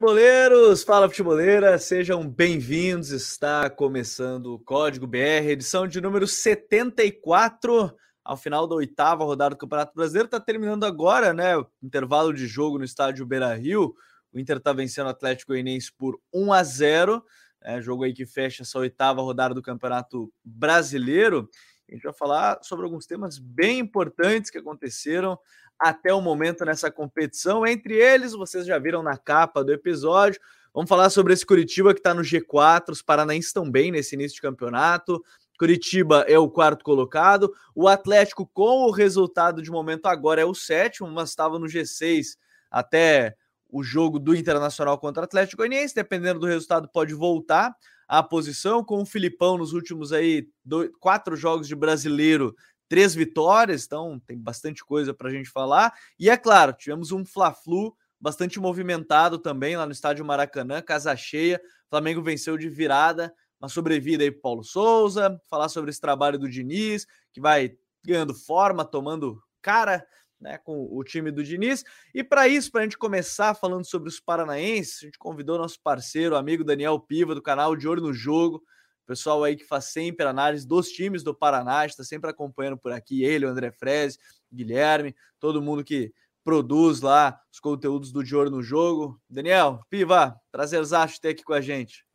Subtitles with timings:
[0.00, 3.10] Futeboleiros, fala futeboleira, sejam bem-vindos.
[3.10, 7.94] Está começando o Código BR, edição de número 74,
[8.24, 10.24] ao final da oitava rodada do Campeonato Brasileiro.
[10.24, 11.52] Está terminando agora, né?
[11.82, 13.94] Intervalo de jogo no estádio Beira Rio.
[14.32, 17.22] O Inter está vencendo o Atlético Goianiense por 1 a 0.
[17.62, 21.46] É, jogo aí que fecha essa oitava rodada do Campeonato Brasileiro.
[21.86, 25.38] A gente vai falar sobre alguns temas bem importantes que aconteceram
[25.80, 27.66] até o momento nessa competição.
[27.66, 30.38] Entre eles, vocês já viram na capa do episódio.
[30.74, 32.90] Vamos falar sobre esse Curitiba que está no G4.
[32.90, 35.24] Os paranaenses estão bem nesse início de campeonato.
[35.58, 37.52] Curitiba é o quarto colocado.
[37.74, 42.36] O Atlético, com o resultado de momento agora, é o sétimo, mas estava no G6
[42.70, 43.34] até
[43.68, 45.94] o jogo do Internacional contra o Atlético Goianiense.
[45.94, 47.74] Dependendo do resultado, pode voltar
[48.06, 48.84] à posição.
[48.84, 52.54] Com o Filipão nos últimos aí dois, quatro jogos de brasileiro,
[52.90, 55.94] três vitórias, então tem bastante coisa para a gente falar.
[56.18, 61.62] E é claro, tivemos um Fla-Flu bastante movimentado também lá no estádio Maracanã, casa cheia.
[61.88, 66.50] Flamengo venceu de virada, uma sobrevida aí para Paulo Souza, falar sobre esse trabalho do
[66.50, 70.04] Diniz, que vai ganhando forma, tomando cara.
[70.40, 71.84] Né, com o time do Diniz.
[72.14, 75.78] E para isso, para a gente começar falando sobre os paranaenses, a gente convidou nosso
[75.82, 78.64] parceiro, amigo Daniel Piva, do canal De Olho no Jogo,
[79.10, 83.24] pessoal aí que faz sempre análise dos times do Paraná, está sempre acompanhando por aqui,
[83.24, 84.16] ele, o André Freze,
[84.52, 86.12] Guilherme, todo mundo que
[86.44, 89.20] produz lá os conteúdos do De no Jogo.
[89.28, 92.06] Daniel, Piva, prazerzaço ter aqui com a gente.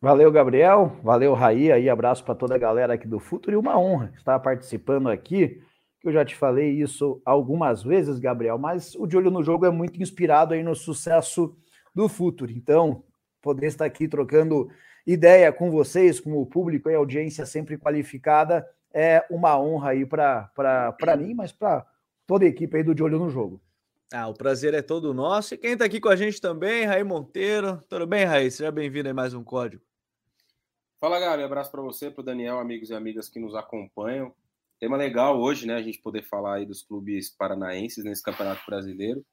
[0.00, 0.98] Valeu, Gabriel.
[1.04, 1.70] Valeu, Raí.
[1.70, 5.62] Aí, abraço para toda a galera aqui do Futuro e uma honra estar participando aqui.
[6.02, 9.70] Eu já te falei isso algumas vezes, Gabriel, mas o De Olho no Jogo é
[9.70, 11.54] muito inspirado aí no sucesso
[11.94, 12.50] do Futuro.
[12.50, 13.04] Então,
[13.42, 14.70] poder estar aqui trocando
[15.10, 18.68] ideia com vocês, com o público e a audiência sempre qualificada.
[18.92, 21.86] É uma honra aí para mim, mas para
[22.26, 23.60] toda a equipe aí do De Olho no Jogo.
[24.12, 25.54] Ah, o prazer é todo nosso.
[25.54, 27.82] E quem está aqui com a gente também, Raí Monteiro.
[27.88, 28.50] Tudo bem, Raí?
[28.50, 29.82] Seja bem-vindo a mais um Código.
[31.00, 31.42] Fala, Gabi.
[31.42, 34.34] Abraço para você, para o Daniel, amigos e amigas que nos acompanham.
[34.78, 35.74] Tema legal hoje, né?
[35.74, 39.24] A gente poder falar aí dos clubes paranaenses nesse Campeonato Brasileiro.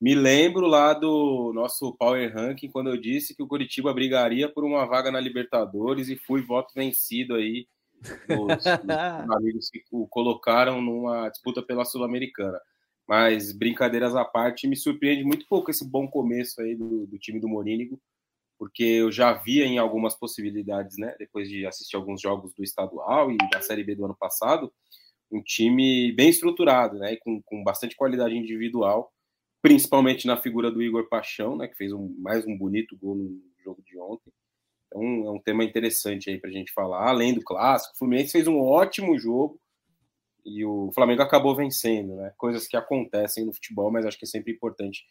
[0.00, 4.64] Me lembro lá do nosso Power Ranking, quando eu disse que o Curitiba brigaria por
[4.64, 7.68] uma vaga na Libertadores e fui voto vencido aí.
[8.00, 8.64] Os,
[9.28, 12.58] os amigos que o colocaram numa disputa pela Sul-Americana.
[13.06, 17.38] Mas, brincadeiras à parte, me surpreende muito pouco esse bom começo aí do, do time
[17.38, 18.00] do Morínigo,
[18.58, 21.14] porque eu já via em algumas possibilidades, né?
[21.18, 24.72] Depois de assistir alguns jogos do estadual e da Série B do ano passado,
[25.30, 27.12] um time bem estruturado, né?
[27.12, 29.12] E com, com bastante qualidade individual
[29.62, 33.40] principalmente na figura do Igor Paixão, né, que fez um, mais um bonito gol no
[33.62, 34.32] jogo de ontem.
[34.86, 37.94] Então é um tema interessante aí para a gente falar, além do clássico.
[37.94, 39.60] O Fluminense fez um ótimo jogo
[40.44, 42.32] e o Flamengo acabou vencendo, né?
[42.36, 45.04] Coisas que acontecem no futebol, mas acho que é sempre importante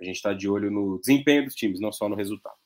[0.00, 2.56] a gente estar tá de olho no desempenho dos times, não só no resultado.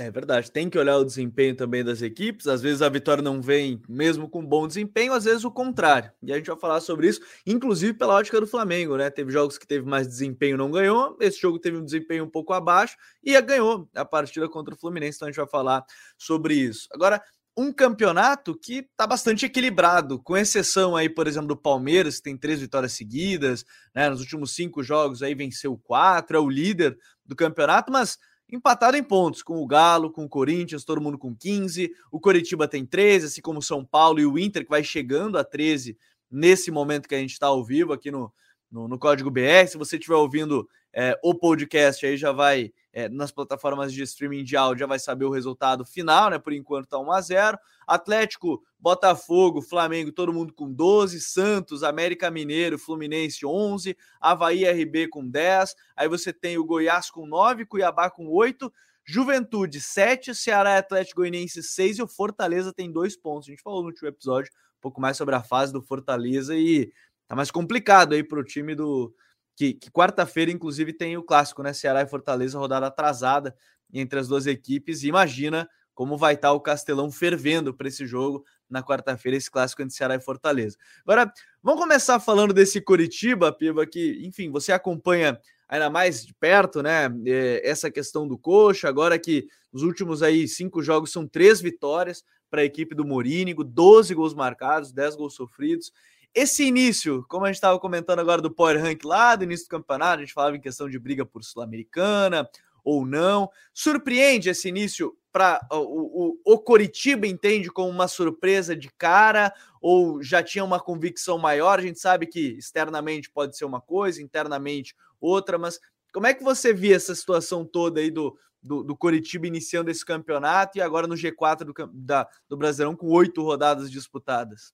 [0.00, 2.46] É verdade, tem que olhar o desempenho também das equipes.
[2.46, 6.12] Às vezes a vitória não vem mesmo com bom desempenho, às vezes o contrário.
[6.22, 9.10] E a gente vai falar sobre isso, inclusive pela ótica do Flamengo, né?
[9.10, 11.16] Teve jogos que teve mais desempenho, não ganhou.
[11.20, 15.16] Esse jogo teve um desempenho um pouco abaixo e ganhou a partida contra o Fluminense.
[15.16, 15.84] Então a gente vai falar
[16.16, 16.86] sobre isso.
[16.92, 17.20] Agora,
[17.56, 22.36] um campeonato que está bastante equilibrado, com exceção aí, por exemplo, do Palmeiras, que tem
[22.36, 24.08] três vitórias seguidas, né?
[24.08, 28.16] Nos últimos cinco jogos aí venceu quatro, é o líder do campeonato, mas
[28.50, 31.92] empatado em pontos com o Galo, com o Corinthians, todo mundo com 15.
[32.10, 35.36] O Coritiba tem 13, assim como o São Paulo e o Inter, que vai chegando
[35.36, 35.96] a 13
[36.30, 38.32] nesse momento que a gente está ao vivo aqui no,
[38.70, 39.66] no, no, Código BR.
[39.68, 44.42] Se você estiver ouvindo é, o podcast, aí já vai é, nas plataformas de streaming
[44.42, 46.38] de áudio, já vai saber o resultado final, né?
[46.38, 52.28] Por enquanto está 1 a 0 Atlético, Botafogo, Flamengo, todo mundo com 12, Santos, América
[52.28, 58.10] Mineiro, Fluminense 11, Havaí RB com 10, aí você tem o Goiás com 9, Cuiabá
[58.10, 58.72] com 8,
[59.04, 63.48] Juventude 7, Ceará Atlético Goianiense 6 e o Fortaleza tem dois pontos.
[63.48, 66.92] A gente falou no último episódio um pouco mais sobre a fase do Fortaleza e
[67.28, 69.14] tá mais complicado aí para o time do.
[69.58, 71.72] Que, que quarta-feira, inclusive, tem o clássico, né?
[71.72, 73.56] Ceará e Fortaleza, rodada atrasada
[73.92, 75.02] entre as duas equipes.
[75.02, 79.82] Imagina como vai estar tá o Castelão fervendo para esse jogo na quarta-feira, esse clássico
[79.82, 80.76] entre Ceará e Fortaleza.
[81.02, 85.36] Agora, vamos começar falando desse Curitiba, Piva, que, enfim, você acompanha
[85.68, 87.06] ainda mais de perto, né?
[87.26, 92.22] É, essa questão do coxa, agora que os últimos aí cinco jogos são três vitórias
[92.48, 95.92] para a equipe do Morínigo, 12 gols marcados, 10 gols sofridos.
[96.34, 99.70] Esse início, como a gente estava comentando agora do Power Rank lá do início do
[99.70, 102.48] campeonato, a gente falava em questão de briga por Sul-Americana
[102.84, 103.50] ou não.
[103.72, 110.22] Surpreende esse início para o, o, o Coritiba entende como uma surpresa de cara ou
[110.22, 111.78] já tinha uma convicção maior?
[111.78, 115.80] A gente sabe que externamente pode ser uma coisa, internamente outra, mas
[116.12, 120.04] como é que você via essa situação toda aí do, do, do Coritiba iniciando esse
[120.04, 124.72] campeonato e agora no G4 do, da, do Brasileirão com oito rodadas disputadas?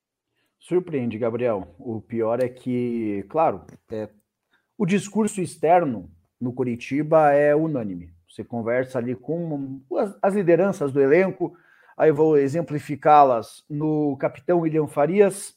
[0.65, 1.75] Surpreende, Gabriel.
[1.79, 4.09] O pior é que, claro, é,
[4.79, 8.15] o discurso externo no Coritiba é unânime.
[8.27, 11.55] Você conversa ali com as, as lideranças do elenco,
[11.95, 15.55] aí vou exemplificá-las no capitão William Farias,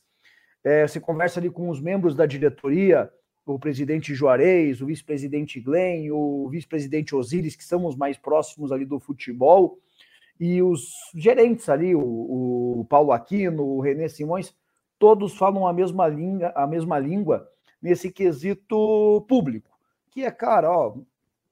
[0.62, 3.10] é, você conversa ali com os membros da diretoria,
[3.46, 8.84] o presidente Juarez, o vice-presidente Glenn, o vice-presidente Osiris, que são os mais próximos ali
[8.84, 9.80] do futebol,
[10.38, 12.02] e os gerentes ali, o,
[12.82, 14.54] o Paulo Aquino, o René Simões,
[15.00, 17.50] todos falam a mesma língua, a mesma língua
[17.82, 19.78] nesse quesito público,
[20.12, 20.98] que é, cara, ó,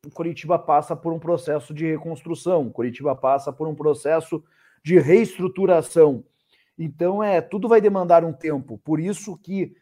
[0.05, 4.43] o Curitiba passa por um processo de reconstrução, Curitiba passa por um processo
[4.83, 6.23] de reestruturação.
[6.77, 8.77] Então, é, tudo vai demandar um tempo.
[8.83, 9.75] Por isso que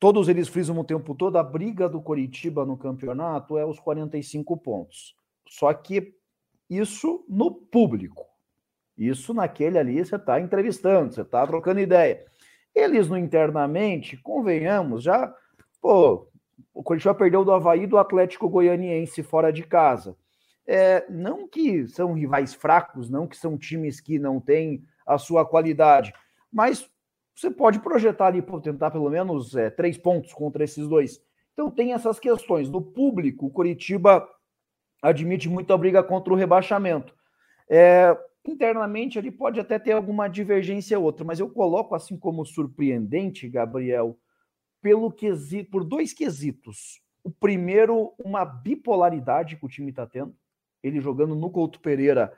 [0.00, 4.56] todos eles frisam o tempo todo, a briga do Coritiba no campeonato é os 45
[4.56, 5.14] pontos.
[5.48, 6.14] Só que
[6.68, 8.26] isso no público.
[8.96, 12.24] Isso naquele ali você está entrevistando, você está trocando ideia.
[12.76, 15.34] Eles no internamente, convenhamos, já,
[15.80, 16.28] pô,
[16.74, 20.14] o Coritiba perdeu do Havaí do Atlético Goianiense fora de casa.
[20.66, 25.46] É, não que são rivais fracos, não que são times que não têm a sua
[25.46, 26.12] qualidade,
[26.52, 26.86] mas
[27.34, 31.22] você pode projetar ali, tentar pelo menos é, três pontos contra esses dois.
[31.54, 32.68] Então tem essas questões.
[32.68, 34.28] No público, o Curitiba
[35.00, 37.14] admite muita briga contra o rebaixamento.
[37.70, 38.14] É,
[38.50, 43.48] internamente ele pode até ter alguma divergência ou outra, mas eu coloco assim como surpreendente,
[43.48, 44.18] Gabriel,
[44.80, 47.00] pelo quesito, por dois quesitos.
[47.24, 50.34] O primeiro, uma bipolaridade que o time está tendo.
[50.82, 52.32] Ele jogando no Couto Pereira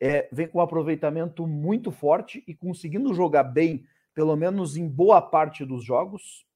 [0.00, 5.20] é, vem com um aproveitamento muito forte e conseguindo jogar bem pelo menos em boa
[5.20, 6.46] parte dos jogos.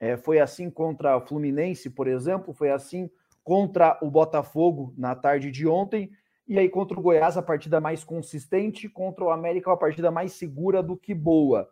[0.00, 3.10] É, foi assim contra o Fluminense, por exemplo, foi assim
[3.42, 6.10] contra o Botafogo na tarde de ontem,
[6.46, 10.32] e aí contra o Goiás a partida mais consistente, contra o América a partida mais
[10.32, 11.68] segura do que boa.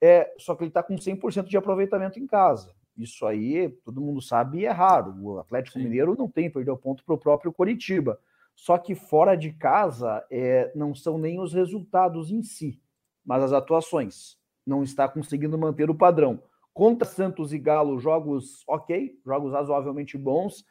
[0.00, 2.74] É, só que ele está com 100% de aproveitamento em casa.
[2.96, 5.14] Isso aí, todo mundo sabe, é raro.
[5.20, 5.84] O Atlético Sim.
[5.84, 8.18] Mineiro não tem, perdeu ponto para o próprio Coritiba.
[8.54, 12.80] Só que fora de casa, é, não são nem os resultados em si,
[13.24, 14.36] mas as atuações
[14.66, 16.42] não está conseguindo manter o padrão.
[16.74, 20.64] Contra Santos e Galo, jogos ok, jogos razoavelmente bons,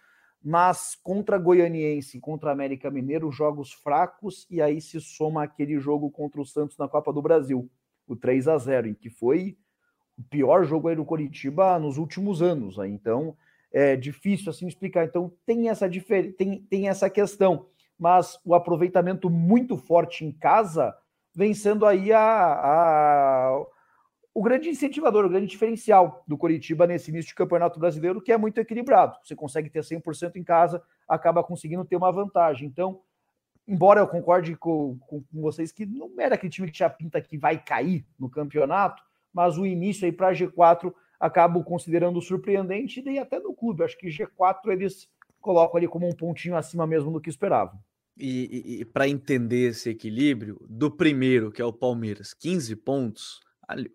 [0.44, 6.42] mas contra Goianiense, contra América Mineiro, jogos fracos, e aí se soma aquele jogo contra
[6.42, 7.70] o Santos na Copa do Brasil,
[8.08, 9.58] o 3 a 0 em que foi
[10.18, 12.80] o pior jogo aí do Coritiba nos últimos anos.
[12.80, 12.92] Aí.
[12.92, 13.36] Então,
[13.72, 15.06] é difícil assim explicar.
[15.06, 15.90] Então, tem essa,
[16.38, 17.68] tem, tem essa questão,
[17.98, 20.96] mas o aproveitamento muito forte em casa
[21.34, 23.66] vem sendo aí a, a
[24.34, 28.38] o grande incentivador, o grande diferencial do Coritiba nesse início de campeonato brasileiro, que é
[28.38, 29.18] muito equilibrado.
[29.24, 32.68] Você consegue ter 100% em casa, acaba conseguindo ter uma vantagem.
[32.68, 33.02] Então,
[33.68, 37.22] embora eu concorde com, com, com vocês que não era aquele time que já pinta
[37.22, 43.20] que vai cair no campeonato, mas o início aí para G4 acabo considerando surpreendente e
[43.20, 43.84] até no clube.
[43.84, 45.10] Acho que G4 eles
[45.42, 47.78] colocam ali como um pontinho acima mesmo do que esperavam.
[48.18, 53.40] E, e, e para entender esse equilíbrio, do primeiro, que é o Palmeiras, 15 pontos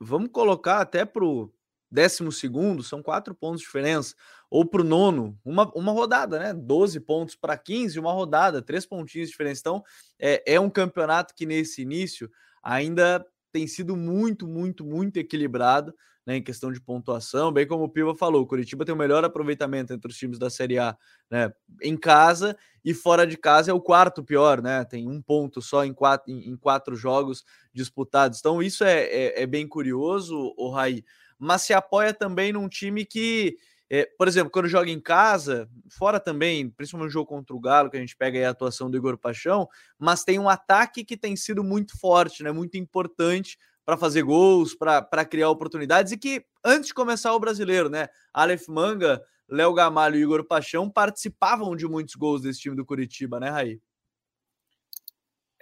[0.01, 1.53] vamos colocar até para o
[1.91, 4.15] décimo segundo, são quatro pontos de diferença,
[4.51, 6.53] ou para o nono, uma, uma rodada, né?
[6.53, 9.61] 12 pontos para 15, uma rodada, três pontinhos de diferença.
[9.61, 9.85] Então,
[10.19, 12.31] é, é um campeonato que nesse início
[12.63, 15.95] ainda tem sido muito, muito, muito equilibrado
[16.27, 19.25] né, em questão de pontuação, bem como o Piva falou, o Curitiba tem o melhor
[19.25, 20.97] aproveitamento entre os times da Série A
[21.31, 24.85] né, em casa e fora de casa é o quarto pior, né?
[24.85, 28.39] Tem um ponto só em quatro, em, em quatro jogos disputados.
[28.39, 31.05] Então, isso é, é, é bem curioso, o Raí.
[31.39, 33.57] Mas se apoia também num time que
[33.89, 37.89] é, por exemplo, quando joga em casa, fora também, principalmente no jogo contra o Galo,
[37.89, 41.37] que a gente pega a atuação do Igor Paixão, mas tem um ataque que tem
[41.37, 42.51] sido muito forte, né?
[42.51, 47.89] Muito importante para fazer gols, para criar oportunidades e que antes de começar o brasileiro,
[47.89, 48.09] né?
[48.35, 53.39] Aleph Manga, Léo Gamalho e Igor Paixão participavam de muitos gols desse time do Curitiba,
[53.39, 53.81] né, Raí?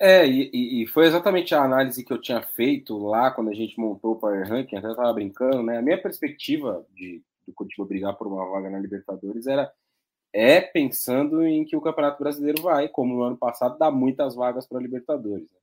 [0.00, 3.78] É, e, e, foi exatamente a análise que eu tinha feito lá quando a gente
[3.78, 5.78] montou o Power Ranking, até estava brincando, né?
[5.78, 9.70] A minha perspectiva de, do Curitiba brigar por uma vaga na Libertadores era
[10.32, 14.66] é pensando em que o Campeonato Brasileiro vai, como no ano passado, dar muitas vagas
[14.66, 15.48] para a Libertadores.
[15.48, 15.58] Né?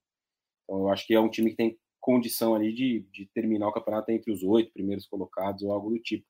[0.64, 3.72] Então, eu acho que é um time que tem condição ali de, de terminar o
[3.72, 6.26] campeonato entre os oito primeiros colocados ou algo do tipo.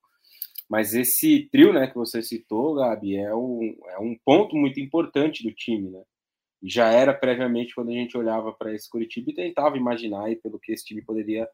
[0.69, 5.43] Mas esse trio, né, que você citou, Gabi, é um, é um ponto muito importante
[5.43, 6.01] do time, né?
[6.63, 10.59] Já era previamente quando a gente olhava para esse Curitiba e tentava imaginar aí pelo
[10.59, 11.47] que esse time poderia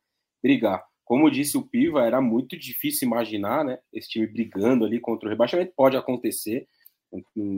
[0.44, 0.84] brigar.
[1.04, 5.32] Como disse o Piva, era muito difícil imaginar, né, esse time brigando ali contra o
[5.32, 5.74] rebaixamento.
[5.76, 6.68] Pode acontecer,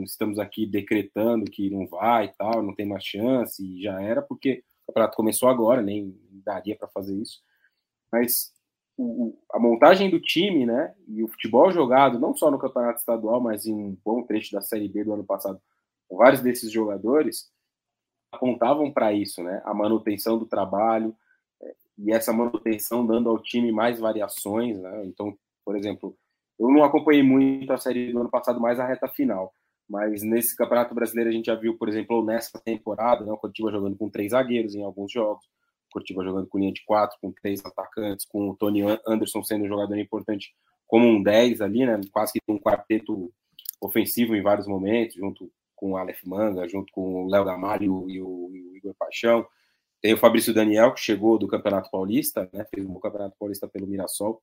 [0.04, 4.22] estamos aqui decretando que não vai e tal, não tem mais chance, e já era,
[4.22, 7.40] porque campeonato começou agora, nem daria para fazer isso.
[8.12, 8.52] Mas
[8.96, 13.40] o, a montagem do time, né, e o futebol jogado, não só no campeonato estadual,
[13.40, 15.60] mas em um bom trecho da Série B do ano passado,
[16.10, 17.50] vários desses jogadores,
[18.32, 21.16] apontavam para isso, né, a manutenção do trabalho,
[21.62, 26.16] é, e essa manutenção dando ao time mais variações, né, então, por exemplo,
[26.58, 29.54] eu não acompanhei muito a série do ano passado, mais a reta final.
[29.90, 33.72] Mas nesse Campeonato Brasileiro a gente já viu, por exemplo, nessa temporada, né, o Curitiba
[33.72, 35.44] jogando com três zagueiros em alguns jogos,
[35.88, 39.64] o Curitiba jogando com linha de quatro, com três atacantes, com o Tony Anderson sendo
[39.64, 40.54] um jogador importante
[40.86, 43.32] como um 10 ali, né, quase que um quarteto
[43.80, 47.88] ofensivo em vários momentos, junto com o Aleph Manga, junto com o Léo Gamalho e
[47.88, 49.44] o, e o Igor Paixão.
[50.00, 53.88] Tem o Fabrício Daniel, que chegou do Campeonato Paulista, né, fez um Campeonato Paulista pelo
[53.88, 54.40] Mirassol.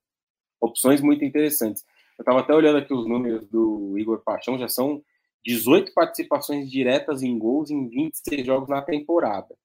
[0.60, 1.86] Opções muito interessantes.
[2.18, 5.01] Eu estava até olhando aqui os números do Igor Paixão, já são
[5.46, 9.56] 18 participações diretas em gols em 26 jogos na temporada.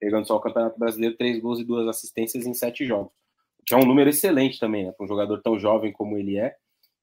[0.00, 3.12] Pegando só o Campeonato Brasileiro, 3 gols e 2 assistências em 7 jogos.
[3.66, 4.92] Que é um número excelente também, né?
[4.92, 6.56] Para um jogador tão jovem como ele é,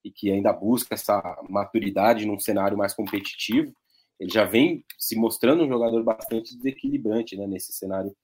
[0.03, 3.73] e que ainda busca essa maturidade num cenário mais competitivo.
[4.19, 8.15] Ele já vem se mostrando um jogador bastante desequilibrante né, nesse cenário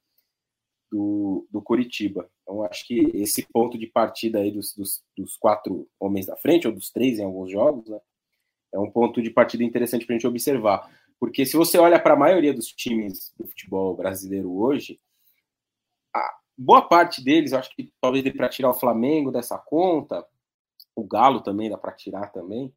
[0.91, 2.29] do, do Curitiba.
[2.43, 6.67] Então, acho que esse ponto de partida aí dos, dos, dos, quatro homens da frente,
[6.67, 7.99] ou dos três em alguns jogos, né,
[8.73, 10.89] é um ponto de partida interessante para a gente observar.
[11.19, 14.99] Porque se você olha para a maioria dos times do futebol brasileiro hoje,
[16.57, 20.25] boa parte deles, acho que talvez dê para tirar o Flamengo dessa conta,
[20.95, 22.73] o Galo também dá para tirar também,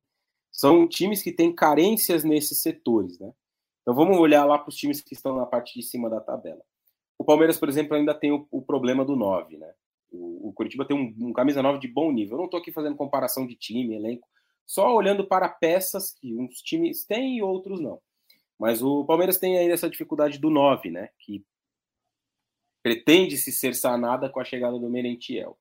[0.50, 3.32] são times que têm carências nesses setores, né?
[3.82, 6.62] Então vamos olhar lá para os times que estão na parte de cima da tabela.
[7.18, 9.70] O Palmeiras, por exemplo, ainda tem o, o problema do 9, né?
[10.10, 12.34] O, o Curitiba tem um, um, camisa 9 de bom nível.
[12.34, 14.26] Eu não estou aqui fazendo comparação de time, elenco,
[14.66, 18.00] só olhando para peças que uns times têm e outros não.
[18.58, 21.10] Mas o Palmeiras tem ainda essa dificuldade do 9, né?
[21.18, 21.44] Que
[22.82, 25.58] pretende se ser sanada com a chegada do Merentiel.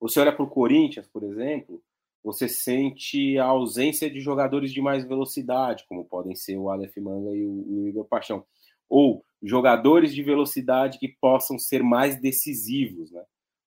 [0.00, 1.82] Você olha para o Corinthians, por exemplo,
[2.22, 7.34] você sente a ausência de jogadores de mais velocidade, como podem ser o Aleph Manga
[7.34, 8.44] e o, o Igor Paixão.
[8.88, 13.10] Ou jogadores de velocidade que possam ser mais decisivos.
[13.10, 13.24] Né?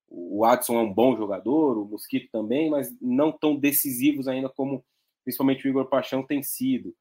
[0.09, 4.83] O Adson é um bom jogador, o Mosquito também, mas não tão decisivos ainda como
[5.23, 6.95] principalmente o Igor Paixão tem sido.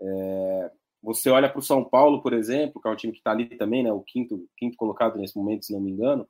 [0.00, 0.70] É...
[1.02, 3.46] Você olha para o São Paulo, por exemplo, que é um time que está ali
[3.56, 6.28] também, né, o quinto, quinto colocado nesse momento, se não me engano.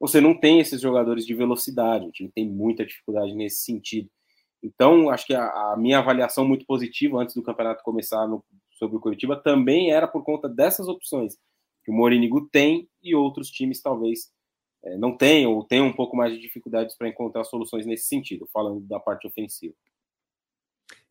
[0.00, 4.10] Você não tem esses jogadores de velocidade, o time tem muita dificuldade nesse sentido.
[4.62, 8.96] Então, acho que a, a minha avaliação muito positiva antes do campeonato começar no, sobre
[8.96, 11.36] o Curitiba também era por conta dessas opções
[11.84, 14.30] que o Morinigo tem e outros times talvez
[14.96, 18.80] não tenham ou tenham um pouco mais de dificuldades para encontrar soluções nesse sentido, falando
[18.80, 19.74] da parte ofensiva.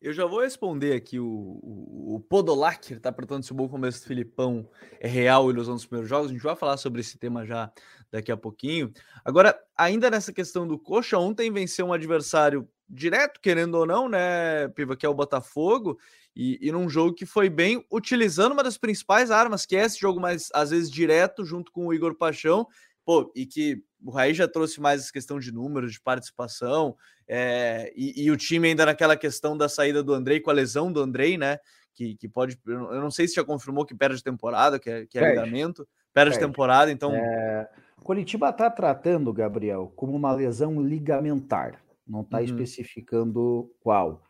[0.00, 3.68] Eu já vou responder aqui o, o, o Podolac, que está perguntando se o bom
[3.68, 4.68] começo do Filipão
[5.00, 6.30] é real ilusão dos primeiros jogos.
[6.30, 7.72] A gente vai falar sobre esse tema já
[8.10, 8.92] daqui a pouquinho.
[9.24, 14.68] Agora, ainda nessa questão do Coxa, ontem venceu um adversário direto, querendo ou não, né,
[14.68, 15.98] Piva, que é o Botafogo,
[16.34, 19.98] e, e num jogo que foi bem, utilizando uma das principais armas, que é esse
[19.98, 22.66] jogo mais, às vezes, direto, junto com o Igor Paixão,
[23.08, 26.94] pô, e que o Raí já trouxe mais essa questão de números, de participação,
[27.26, 30.92] é, e, e, o time ainda naquela questão da saída do Andrei, com a lesão
[30.92, 31.58] do Andrei, né,
[31.94, 35.16] que, que pode, eu não sei se já confirmou que perde temporada, que é, que
[35.16, 35.40] é perde.
[35.40, 37.14] ligamento, perde, perde temporada, então...
[37.14, 37.66] É...
[38.04, 42.44] Curitiba está tratando, Gabriel, como uma lesão ligamentar não está uhum.
[42.44, 44.22] especificando qual.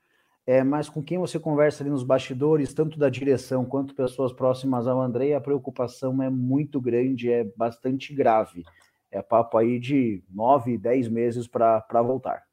[0.48, 4.86] É, mas com quem você conversa ali nos bastidores, tanto da direção quanto pessoas próximas
[4.86, 8.64] ao André, a preocupação é muito grande, é bastante grave.
[9.10, 12.44] É papo aí de nove, dez meses para voltar.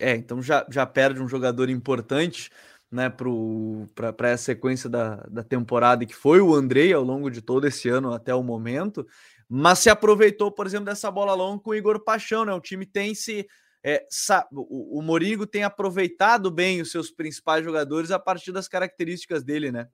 [0.00, 2.50] É, então já, já perde um jogador importante
[2.90, 7.66] né, para essa sequência da, da temporada que foi o Andrei ao longo de todo
[7.66, 9.06] esse ano até o momento,
[9.46, 12.54] mas se aproveitou, por exemplo, dessa bola longa com o Igor Paixão, né?
[12.54, 13.46] O time tem se
[13.84, 14.06] é,
[14.52, 19.88] o, o tem aproveitado bem os seus principais jogadores a partir das características dele, né?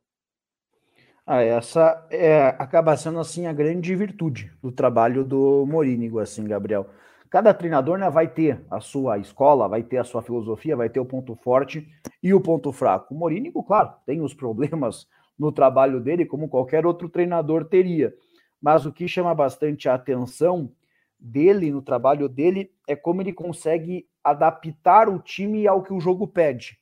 [1.26, 6.88] Ah, essa é, acaba sendo assim a grande virtude do trabalho do Morínigo, assim, Gabriel.
[7.28, 11.00] Cada treinador né, vai ter a sua escola, vai ter a sua filosofia, vai ter
[11.00, 11.86] o ponto forte
[12.22, 13.14] e o ponto fraco.
[13.14, 15.06] O Morínigo, claro, tem os problemas
[15.38, 18.14] no trabalho dele, como qualquer outro treinador teria.
[18.60, 20.72] Mas o que chama bastante a atenção
[21.18, 26.26] dele, no trabalho dele, é como ele consegue adaptar o time ao que o jogo
[26.26, 26.78] pede.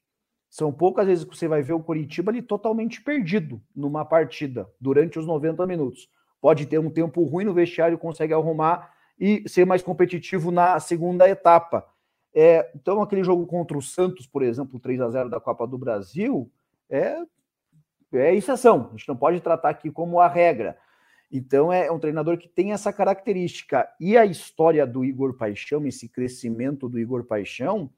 [0.49, 5.19] São poucas vezes que você vai ver o Curitiba ali totalmente perdido numa partida durante
[5.19, 6.09] os 90 minutos.
[6.41, 11.29] Pode ter um tempo ruim no vestiário, consegue arrumar e ser mais competitivo na segunda
[11.29, 11.87] etapa.
[12.35, 15.79] É, então, aquele jogo contra o Santos, por exemplo, 3 a 0 da Copa do
[15.79, 16.51] Brasil,
[16.89, 17.17] é,
[18.13, 18.89] é exceção.
[18.89, 20.79] A gente não pode tratar aqui como a regra.
[21.37, 23.89] Então é um treinador que tem essa característica.
[24.01, 27.91] E a história do Igor Paixão, esse crescimento do Igor Paixão,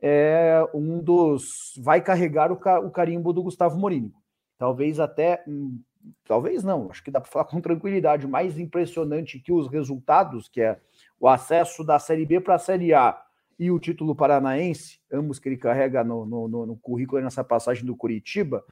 [0.00, 1.74] é um dos.
[1.78, 4.14] vai carregar o, carimbo do Gustavo Morini.
[4.58, 5.44] Talvez até.
[6.24, 8.26] Talvez não, acho que dá para falar com tranquilidade.
[8.26, 10.80] Mais impressionante que os resultados, que é
[11.18, 13.22] o acesso da Série B para a Série A
[13.58, 17.94] e o título paranaense, ambos que ele carrega no, no, no currículo nessa passagem do
[17.94, 18.64] Curitiba,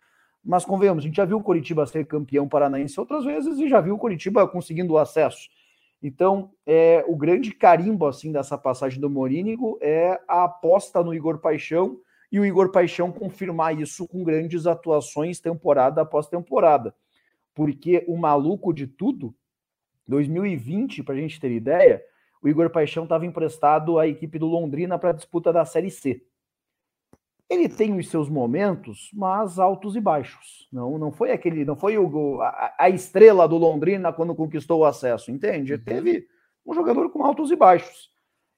[0.44, 3.80] mas convenhamos, a gente já viu o Curitiba ser campeão paranaense outras vezes e já
[3.80, 5.48] viu o Curitiba conseguindo o acesso.
[6.02, 11.38] Então, é, o grande carimbo assim dessa passagem do Morínigo é a aposta no Igor
[11.38, 11.98] Paixão
[12.30, 16.94] e o Igor Paixão confirmar isso com grandes atuações temporada após temporada.
[17.54, 19.34] Porque o maluco de tudo,
[20.06, 22.02] 2020, para a gente ter ideia,
[22.40, 26.22] o Igor Paixão estava emprestado à equipe do Londrina para a disputa da Série C.
[27.48, 30.68] Ele tem os seus momentos, mas altos e baixos.
[30.70, 34.84] Não, não foi aquele, não foi o, a, a estrela do Londrina quando conquistou o
[34.84, 35.72] acesso, entende?
[35.72, 35.80] Uhum.
[35.80, 36.26] Teve
[36.66, 38.10] um jogador com altos e baixos.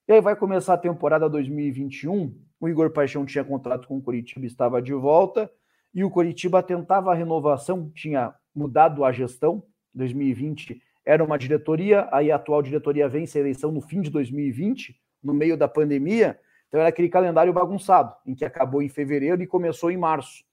[0.07, 2.35] E aí vai começar a temporada 2021.
[2.59, 5.49] O Igor Paixão tinha contrato com o Curitiba, estava de volta,
[5.93, 9.63] e o Curitiba tentava a renovação, tinha mudado a gestão.
[9.93, 14.95] 2020 era uma diretoria, aí a atual diretoria vence a eleição no fim de 2020,
[15.23, 16.39] no meio da pandemia,
[16.71, 20.45] então era aquele calendário bagunçado, em que acabou em fevereiro e começou em março.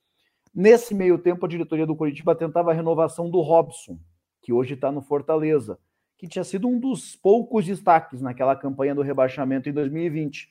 [0.53, 3.97] Nesse meio tempo, a diretoria do Curitiba tentava a renovação do Robson,
[4.43, 5.79] que hoje está no Fortaleza,
[6.17, 10.51] que tinha sido um dos poucos destaques naquela campanha do rebaixamento em 2020.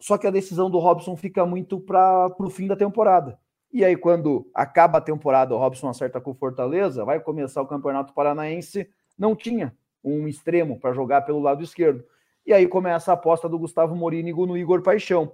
[0.00, 3.38] Só que a decisão do Robson fica muito para o fim da temporada.
[3.72, 7.68] E aí, quando acaba a temporada, o Robson acerta com o Fortaleza, vai começar o
[7.68, 9.72] Campeonato Paranaense não tinha
[10.02, 12.04] um extremo para jogar pelo lado esquerdo.
[12.44, 15.32] E aí começa a aposta do Gustavo Morínigo no Igor Paixão.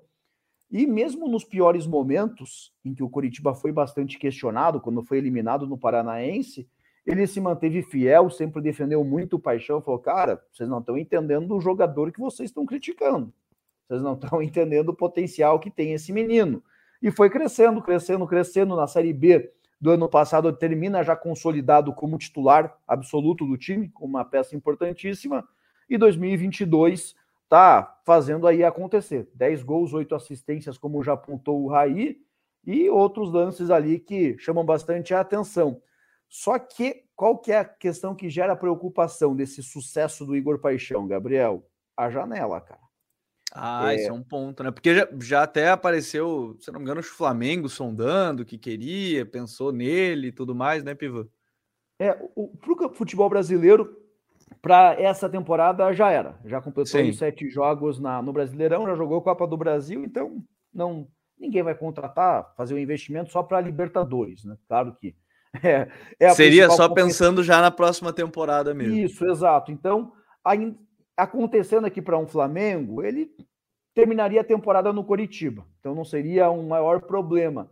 [0.70, 5.66] E mesmo nos piores momentos, em que o Curitiba foi bastante questionado, quando foi eliminado
[5.66, 6.68] no Paranaense,
[7.06, 11.56] ele se manteve fiel, sempre defendeu muito o Paixão, falou: cara, vocês não estão entendendo
[11.56, 13.32] o jogador que vocês estão criticando.
[13.86, 16.62] Vocês não estão entendendo o potencial que tem esse menino.
[17.00, 22.18] E foi crescendo, crescendo, crescendo na Série B do ano passado termina já consolidado como
[22.18, 25.46] titular absoluto do time, uma peça importantíssima,
[25.88, 29.28] e 2022 está fazendo aí acontecer.
[29.34, 32.18] 10 gols, 8 assistências, como já apontou o Raí,
[32.64, 35.80] e outros lances ali que chamam bastante a atenção.
[36.28, 41.06] Só que qual que é a questão que gera preocupação desse sucesso do Igor Paixão,
[41.06, 41.66] Gabriel?
[41.96, 42.80] A janela, cara.
[43.52, 43.96] Ah, é...
[43.96, 44.70] isso é um ponto, né?
[44.70, 49.72] Porque já, já até apareceu, se não me engano, o Flamengo sondando que queria, pensou
[49.72, 51.28] nele e tudo mais, né, Piva?
[51.98, 53.96] É, o pro futebol brasileiro,
[54.60, 56.38] para essa temporada já era.
[56.44, 60.42] Já completou os sete jogos na, no Brasileirão, já jogou Copa do Brasil, então
[60.72, 61.06] não
[61.38, 64.56] ninguém vai contratar, fazer um investimento só para Libertadores, né?
[64.66, 65.14] Claro que
[65.62, 68.96] é, é seria só pensando já na próxima temporada mesmo.
[68.96, 69.70] Isso, exato.
[69.70, 70.12] Então,
[70.44, 70.76] ainda
[71.18, 73.28] acontecendo aqui para um Flamengo, ele
[73.92, 75.66] terminaria a temporada no Coritiba.
[75.80, 77.68] Então não seria um maior problema.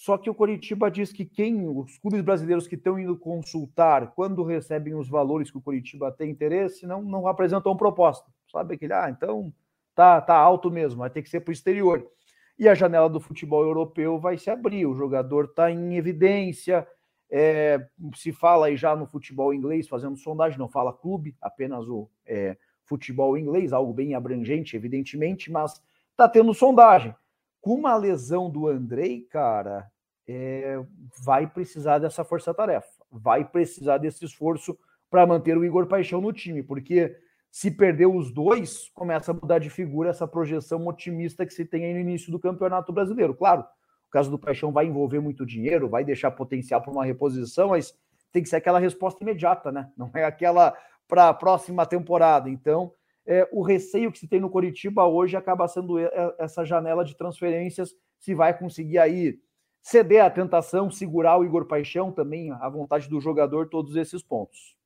[0.00, 4.42] Só que o Coritiba diz que quem, os clubes brasileiros que estão indo consultar, quando
[4.42, 8.26] recebem os valores que o Coritiba tem interesse, não, não apresentam proposta.
[8.50, 9.52] Sabe aquele, ah, então
[9.94, 12.10] tá, tá alto mesmo, vai ter que ser para o exterior.
[12.58, 16.88] E a janela do futebol europeu vai se abrir, o jogador está em evidência.
[17.30, 17.86] É,
[18.16, 22.56] se fala aí já no futebol inglês, fazendo sondagem, não fala clube, apenas o, é,
[22.86, 25.78] futebol inglês, algo bem abrangente, evidentemente, mas
[26.16, 27.14] tá tendo sondagem.
[27.60, 29.90] Com uma lesão do Andrei, cara,
[30.26, 30.82] é,
[31.22, 34.78] vai precisar dessa força-tarefa, vai precisar desse esforço
[35.10, 37.16] para manter o Igor Paixão no time, porque
[37.50, 41.84] se perder os dois, começa a mudar de figura essa projeção otimista que se tem
[41.84, 43.34] aí no início do Campeonato Brasileiro.
[43.34, 47.70] Claro, o caso do Paixão vai envolver muito dinheiro, vai deixar potencial para uma reposição,
[47.70, 47.92] mas
[48.32, 49.90] tem que ser aquela resposta imediata, né?
[49.96, 50.76] Não é aquela
[51.08, 52.48] para a próxima temporada.
[52.48, 52.92] Então,
[53.26, 55.98] é, o receio que se tem no Coritiba hoje acaba sendo
[56.38, 59.38] essa janela de transferências, se vai conseguir aí
[59.82, 64.76] ceder à tentação, segurar o Igor Paixão também, a vontade do jogador, todos esses pontos.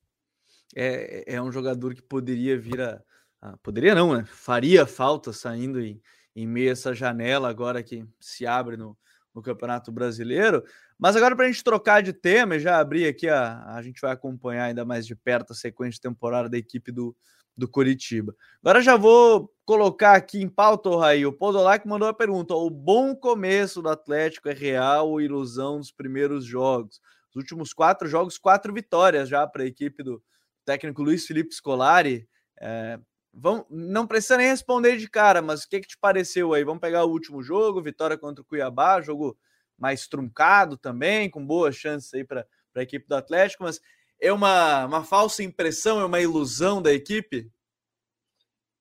[0.74, 3.02] É, é um jogador que poderia vir a.
[3.40, 4.24] a poderia não, né?
[4.26, 6.00] Faria falta saindo em,
[6.34, 8.96] em meio a essa janela agora que se abre no,
[9.34, 10.64] no Campeonato Brasileiro.
[10.98, 14.12] Mas agora, para a gente trocar de tema, já abrir aqui, a, a gente vai
[14.12, 17.16] acompanhar ainda mais de perto a sequência de temporada da equipe do,
[17.56, 18.34] do Curitiba.
[18.62, 22.68] Agora já vou colocar aqui em pauta, o Raí, o Podolac mandou a pergunta: o
[22.68, 27.00] bom começo do Atlético é real ou ilusão dos primeiros jogos?
[27.30, 30.22] Os últimos quatro jogos, quatro vitórias já para a equipe do
[30.64, 32.28] técnico Luiz Felipe Scolari.
[32.60, 32.98] É,
[33.32, 36.64] vamos, não precisa nem responder de cara, mas o que, que te pareceu aí?
[36.64, 39.36] Vamos pegar o último jogo, vitória contra o Cuiabá, jogo
[39.76, 43.80] mais truncado também, com boas chances aí para a equipe do Atlético, mas
[44.24, 47.50] é uma, uma falsa impressão, é uma ilusão da equipe?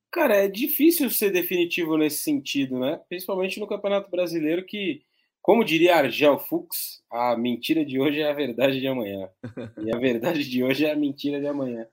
[0.10, 3.02] Cara, é difícil ser definitivo nesse sentido, né?
[3.10, 5.02] Principalmente no Campeonato Brasileiro, que,
[5.42, 9.30] como diria Argel Fux, a mentira de hoje é a verdade de amanhã.
[9.86, 11.88] E a verdade de hoje é a mentira de amanhã.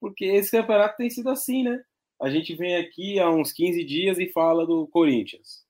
[0.00, 1.80] Porque esse campeonato tem sido assim, né?
[2.20, 5.64] A gente vem aqui há uns 15 dias e fala do Corinthians.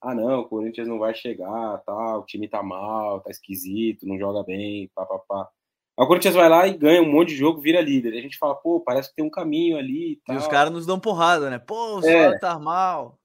[0.00, 4.18] Ah, não, o Corinthians não vai chegar, tá, o time tá mal, tá esquisito, não
[4.18, 5.48] joga bem, papapá.
[5.96, 8.16] O Corinthians vai lá e ganha um monte de jogo, vira líder.
[8.16, 10.20] A gente fala, pô, parece que tem um caminho ali.
[10.28, 11.58] E, e os caras nos dão porrada, né?
[11.58, 12.38] Pô, o é.
[12.38, 13.18] tá mal.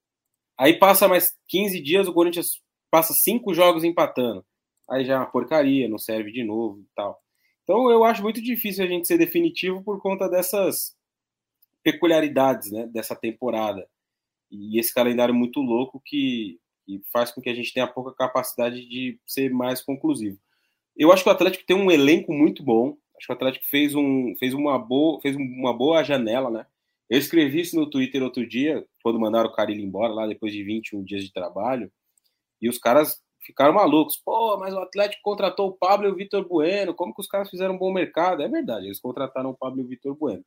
[0.59, 4.45] Aí passa mais 15 dias, o Corinthians passa cinco jogos empatando.
[4.89, 7.19] Aí já é uma porcaria, não serve de novo e tal.
[7.63, 10.95] Então eu acho muito difícil a gente ser definitivo por conta dessas
[11.83, 13.87] peculiaridades né, dessa temporada.
[14.49, 18.87] E esse calendário muito louco que, que faz com que a gente tenha pouca capacidade
[18.87, 20.39] de ser mais conclusivo.
[20.97, 22.97] Eu acho que o Atlético tem um elenco muito bom.
[23.17, 26.65] Acho que o Atlético fez, um, fez, uma, boa, fez uma boa janela, né?
[27.09, 30.63] Eu escrevi isso no Twitter outro dia, quando mandaram o Carilho embora, lá depois de
[30.63, 31.89] 21 dias de trabalho,
[32.61, 34.17] e os caras ficaram malucos.
[34.17, 37.49] Pô, mas o Atlético contratou o Pablo e o Vitor Bueno, como que os caras
[37.49, 38.43] fizeram um bom mercado?
[38.43, 40.43] É verdade, eles contrataram o Pablo e o Vitor Bueno.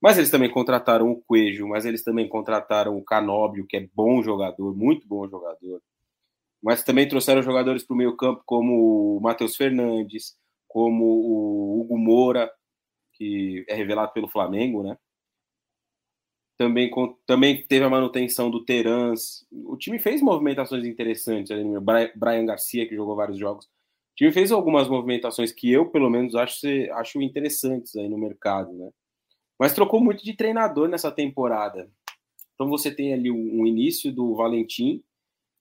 [0.00, 4.22] Mas eles também contrataram o Coelho, mas eles também contrataram o Canóbio, que é bom
[4.22, 5.80] jogador, muito bom jogador
[6.62, 11.98] mas também trouxeram jogadores para o meio campo como o Matheus Fernandes, como o Hugo
[11.98, 12.50] Moura,
[13.14, 14.96] que é revelado pelo Flamengo, né?
[16.58, 16.90] Também,
[17.26, 19.46] também teve a manutenção do Terans.
[19.52, 21.54] O time fez movimentações interessantes.
[22.14, 23.66] Brian Garcia, que jogou vários jogos.
[23.66, 28.72] O time fez algumas movimentações que eu, pelo menos, acho, acho interessantes aí no mercado,
[28.72, 28.90] né?
[29.58, 31.90] Mas trocou muito de treinador nessa temporada.
[32.54, 35.02] Então você tem ali um início do Valentim,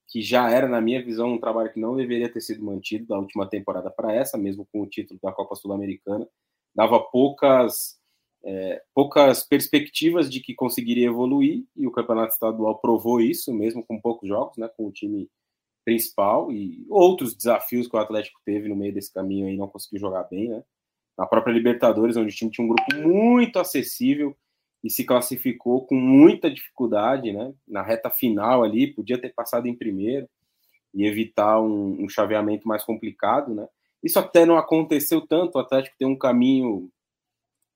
[0.07, 3.17] que já era, na minha visão, um trabalho que não deveria ter sido mantido da
[3.17, 6.27] última temporada para essa, mesmo com o título da Copa Sul-Americana.
[6.75, 7.97] Dava poucas,
[8.43, 13.99] é, poucas perspectivas de que conseguiria evoluir, e o Campeonato Estadual provou isso, mesmo com
[13.99, 15.29] poucos jogos, né, com o time
[15.83, 19.99] principal, e outros desafios que o Atlético teve no meio desse caminho aí, não conseguiu
[19.99, 20.63] jogar bem, né?
[21.17, 24.35] Na própria Libertadores, onde o time tinha um grupo muito acessível,
[24.86, 27.52] e se classificou com muita dificuldade, né?
[27.67, 30.30] Na reta final ali, podia ter passado em primeiro
[30.93, 33.67] e evitar um, um chaveamento mais complicado, né?
[34.04, 36.91] Isso até não aconteceu tanto, o Atlético tem um caminho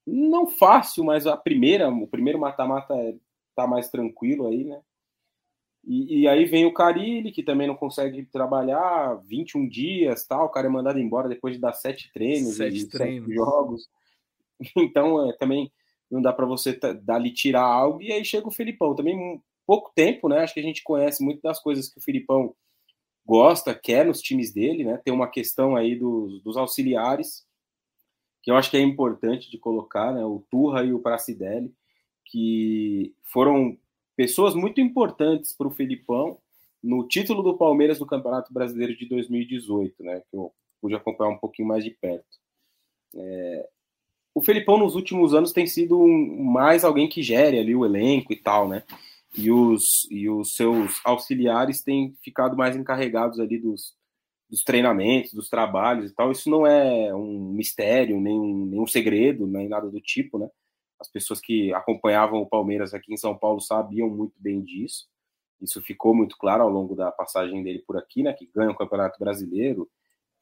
[0.05, 3.15] não fácil, mas a primeira, o primeiro mata-mata é,
[3.55, 4.79] tá mais tranquilo aí, né?
[5.83, 10.49] E, e, aí vem o Carilli, que também não consegue trabalhar 21 dias, tal, o
[10.49, 13.25] cara é mandado embora depois de dar sete treinos sete, treinos.
[13.25, 13.89] sete jogos.
[14.75, 15.71] Então, é, também
[16.09, 18.01] não dá para você dali tirar algo.
[18.01, 20.39] E aí chega o Filipão, também pouco tempo, né?
[20.39, 22.55] Acho que a gente conhece muito das coisas que o Filipão
[23.25, 24.99] gosta, quer nos times dele, né?
[25.03, 27.45] Tem uma questão aí dos, dos auxiliares,
[28.41, 30.25] que eu acho que é importante de colocar, né?
[30.25, 31.71] O Turra e o Pracidelli,
[32.25, 33.77] que foram
[34.15, 36.39] pessoas muito importantes para o Filipão
[36.81, 40.23] no título do Palmeiras no Campeonato Brasileiro de 2018, né?
[40.31, 42.39] Que eu pude acompanhar um pouquinho mais de perto.
[43.15, 43.69] É,
[44.39, 48.31] o Felipão nos últimos anos tem sido um, mais alguém que gere ali o elenco
[48.31, 48.83] e tal, né?
[49.37, 53.93] E os, e os seus auxiliares têm ficado mais encarregados ali dos,
[54.49, 56.31] dos treinamentos, dos trabalhos e tal.
[56.31, 60.49] Isso não é um mistério, nem um, nem um segredo, nem nada do tipo, né?
[60.97, 65.05] As pessoas que acompanhavam o Palmeiras aqui em São Paulo sabiam muito bem disso.
[65.61, 68.31] Isso ficou muito claro ao longo da passagem dele por aqui, né?
[68.31, 69.89] Que ganha o Campeonato Brasileiro,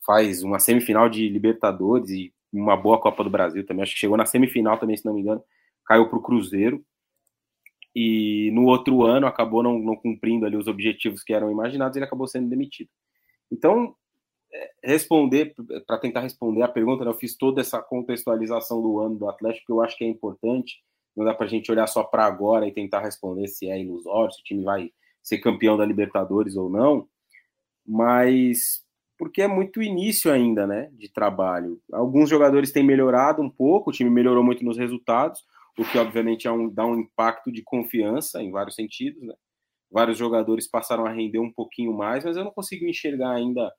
[0.06, 3.84] faz uma semifinal de Libertadores e uma boa Copa do Brasil também.
[3.84, 5.44] Acho que chegou na semifinal também, se não me engano.
[5.86, 6.84] Caiu para o Cruzeiro.
[7.96, 12.00] E no outro ano acabou não, não cumprindo ali os objetivos que eram imaginados e
[12.00, 12.90] ele acabou sendo demitido.
[13.52, 13.96] Então,
[14.54, 15.56] é, responder,
[15.86, 19.66] para tentar responder a pergunta, né, eu fiz toda essa contextualização do ano do Atlético,
[19.66, 20.84] que eu acho que é importante.
[21.16, 24.32] Não dá para a gente olhar só para agora e tentar responder se é ilusório,
[24.32, 24.92] se o time vai
[25.24, 27.08] ser campeão da Libertadores ou não.
[27.86, 28.86] Mas
[29.18, 31.82] porque é muito início ainda, né, de trabalho.
[31.92, 35.44] Alguns jogadores têm melhorado um pouco, o time melhorou muito nos resultados,
[35.78, 39.34] o que obviamente é um, dá um impacto de confiança em vários sentidos, né?
[39.90, 43.72] Vários jogadores passaram a render um pouquinho mais, mas eu não consigo enxergar ainda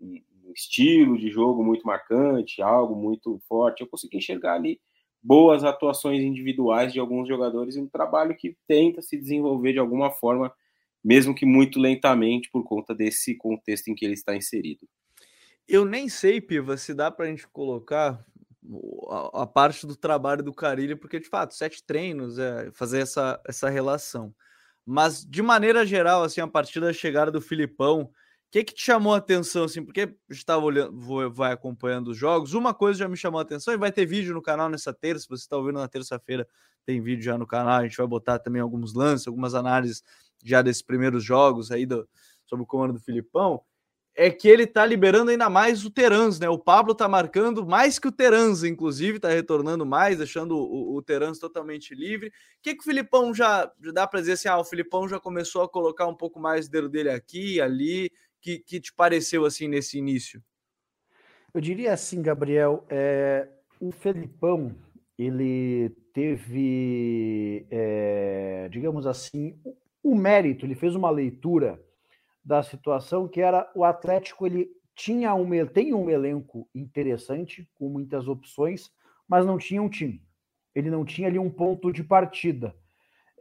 [0.00, 3.82] um estilo de jogo muito marcante, algo muito forte.
[3.82, 4.80] Eu consigo enxergar ali
[5.22, 10.10] boas atuações individuais de alguns jogadores e um trabalho que tenta se desenvolver de alguma
[10.10, 10.52] forma
[11.02, 14.86] mesmo que muito lentamente por conta desse contexto em que ele está inserido.
[15.66, 18.24] Eu nem sei, Piva, se dá para a gente colocar
[19.32, 23.68] a, parte do trabalho do Carilho, porque de fato, sete treinos, é fazer essa, essa
[23.68, 24.34] relação.
[24.84, 28.10] Mas de maneira geral, assim, a partir da chegada do Filipão,
[28.50, 29.84] que que te chamou a atenção, assim?
[29.84, 32.52] Porque estava olhando, vou, vai acompanhando os jogos.
[32.52, 35.22] Uma coisa já me chamou a atenção e vai ter vídeo no canal nessa terça.
[35.22, 36.46] Se você está ouvindo na terça-feira,
[36.84, 37.78] tem vídeo já no canal.
[37.78, 40.02] A gente vai botar também alguns lances, algumas análises
[40.44, 42.08] já desses primeiros jogos aí do,
[42.46, 43.62] sobre o comando do Filipão
[44.14, 46.48] é que ele tá liberando ainda mais o Terans, né?
[46.48, 51.02] O Pablo tá marcando mais que o Terans, inclusive, tá retornando mais, deixando o, o
[51.02, 52.28] Terans totalmente livre.
[52.28, 54.48] O que, que o Filipão já, já dá para dizer assim?
[54.48, 58.10] Ah, o Filipão já começou a colocar um pouco mais o dedo dele aqui, ali.
[58.42, 60.42] Que, que te pareceu assim nesse início?
[61.52, 63.48] Eu diria assim, Gabriel, é,
[63.80, 64.74] o Felipão
[65.18, 69.58] ele teve, é, digamos assim,
[70.02, 71.80] o mérito, ele fez uma leitura
[72.44, 78.28] da situação, que era o Atlético, ele tinha um, tem um elenco interessante, com muitas
[78.28, 78.90] opções,
[79.28, 80.22] mas não tinha um time.
[80.74, 82.74] Ele não tinha ali um ponto de partida.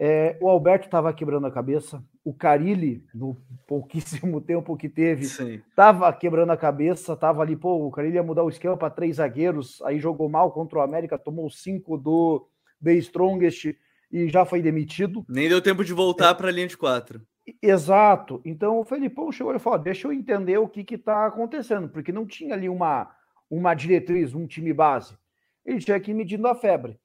[0.02, 3.36] É, o Alberto estava quebrando a cabeça, o Carilli, no
[3.68, 8.44] pouquíssimo tempo que teve, estava quebrando a cabeça, estava ali, pô, o Carilli ia mudar
[8.44, 12.48] o esquema para três zagueiros, aí jogou mal contra o América, tomou cinco do
[12.82, 13.76] The Strongest
[14.12, 15.26] e já foi demitido.
[15.28, 17.22] Nem deu tempo de voltar é, para a linha de quatro.
[17.62, 18.42] Exato.
[18.44, 22.26] Então o Felipão chegou e falou: deixa eu entender o que está acontecendo, porque não
[22.26, 23.14] tinha ali uma,
[23.50, 25.18] uma diretriz, um time base.
[25.66, 27.00] Ele tinha que ir medindo a febre.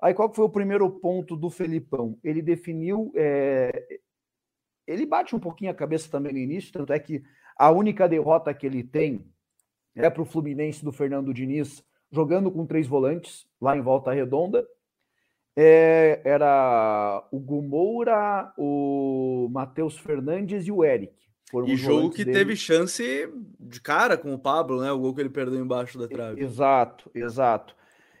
[0.00, 2.18] Aí qual foi o primeiro ponto do Felipão?
[2.22, 3.12] Ele definiu.
[3.14, 4.00] É...
[4.86, 7.22] Ele bate um pouquinho a cabeça também no início, tanto é que
[7.56, 9.30] a única derrota que ele tem
[9.94, 14.66] é para o Fluminense do Fernando Diniz, jogando com três volantes, lá em Volta Redonda
[15.60, 21.12] é, era o Gumoura, o Matheus Fernandes e o Eric.
[21.66, 22.38] e jogo que dele.
[22.38, 24.92] teve chance de cara com o Pablo, né?
[24.92, 26.40] O gol que ele perdeu embaixo da trave.
[26.40, 27.74] Exato, exato.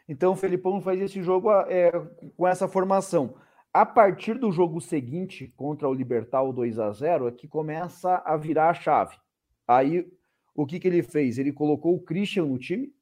[0.08, 1.92] Então o Felipão faz esse jogo é,
[2.36, 3.36] com essa formação.
[3.72, 8.20] A partir do jogo seguinte, contra o Libertar, o 2 a 0 é que começa
[8.26, 9.16] a virar a chave.
[9.64, 10.10] Aí,
[10.56, 11.38] o que, que ele fez?
[11.38, 12.92] Ele colocou o Christian no time,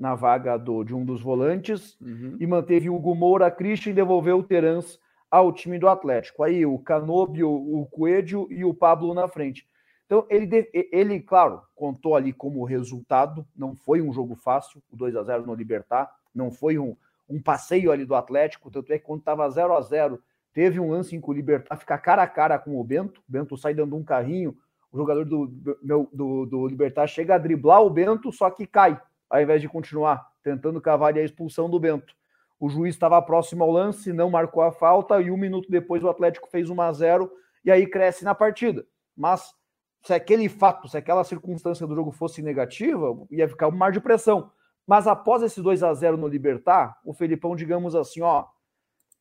[0.00, 2.34] na vaga do, de um dos volantes uhum.
[2.40, 4.98] e manteve o Hugo Moura, Christian e devolveu o Terans
[5.30, 6.42] ao time do Atlético.
[6.42, 9.68] Aí o Canobio, o Coelho e o Pablo na frente.
[10.06, 15.14] Então ele, ele, claro, contou ali como resultado, não foi um jogo fácil, o 2
[15.14, 16.96] a 0 no Libertar, não foi um,
[17.28, 20.18] um passeio ali do Atlético, tanto é que quando estava 0 a 0
[20.52, 23.30] teve um lance em que o Libertar fica cara a cara com o Bento, o
[23.30, 24.56] Bento sai dando um carrinho,
[24.90, 29.00] o jogador do, do, do, do Libertar chega a driblar o Bento, só que cai
[29.30, 32.14] ao invés de continuar tentando cavar a expulsão do Bento.
[32.58, 36.08] O juiz estava próximo ao lance, não marcou a falta e um minuto depois o
[36.08, 37.32] Atlético fez 1 a 0
[37.64, 38.84] e aí cresce na partida.
[39.16, 39.54] Mas
[40.02, 44.00] se aquele fato, se aquela circunstância do jogo fosse negativa, ia ficar um mar de
[44.00, 44.50] pressão.
[44.86, 48.46] Mas após esse 2 a 0 no Libertar, o Felipão, digamos assim, ó,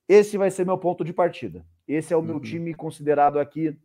[0.07, 1.65] esse vai ser meu ponto de partida.
[1.87, 2.41] Esse é o meu uhum.
[2.41, 3.77] time considerado aqui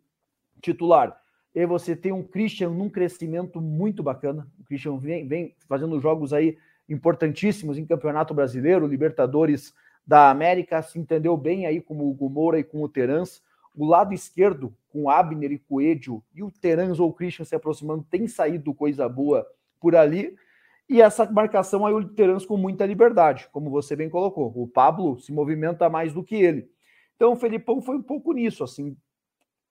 [0.63, 1.21] titular.
[1.55, 4.47] E você tem um Christian num crescimento muito bacana.
[4.59, 9.73] O Christian vem, vem fazendo jogos aí importantíssimos em Campeonato Brasileiro, Libertadores
[10.07, 13.43] da América, se entendeu bem aí com o Gumora e com o Terans.
[13.75, 18.07] O lado esquerdo, com Abner e Coelho, e o Terans ou o Christian se aproximando,
[18.09, 19.47] tem saído coisa boa
[19.81, 20.37] por ali.
[20.89, 24.53] E essa marcação aí, o Terans com muita liberdade, como você bem colocou.
[24.55, 26.69] O Pablo se movimenta mais do que ele.
[27.17, 28.97] Então o Felipão foi um pouco nisso, assim,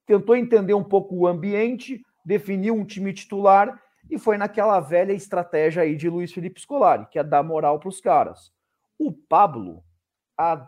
[0.05, 5.83] tentou entender um pouco o ambiente, definiu um time titular e foi naquela velha estratégia
[5.83, 8.51] aí de Luiz Felipe Scolari, que é dar moral para os caras.
[8.97, 9.83] O Pablo,
[10.37, 10.67] há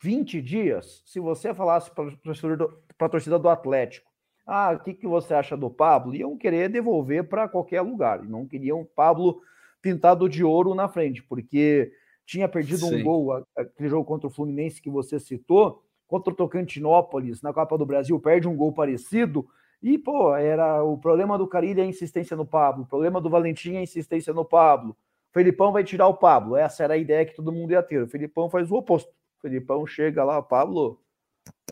[0.00, 4.10] 20 dias, se você falasse para a torcida do Atlético,
[4.46, 6.14] ah, o que, que você acha do Pablo?
[6.14, 8.22] Iam querer devolver para qualquer lugar.
[8.24, 9.40] Não queriam o Pablo
[9.80, 11.92] pintado de ouro na frente, porque
[12.26, 13.00] tinha perdido Sim.
[13.00, 17.78] um gol, aquele jogo contra o Fluminense que você citou, contra o Tocantinópolis na Copa
[17.78, 19.48] do Brasil, perde um gol parecido.
[19.82, 23.30] E, pô, era o problema do Carilho é a insistência no Pablo, o problema do
[23.30, 24.90] Valentim é a insistência no Pablo.
[24.90, 26.54] O Felipão vai tirar o Pablo.
[26.54, 28.02] Essa era a ideia que todo mundo ia ter.
[28.02, 29.08] O Felipão faz o oposto.
[29.38, 31.00] O Felipão chega lá, Pablo.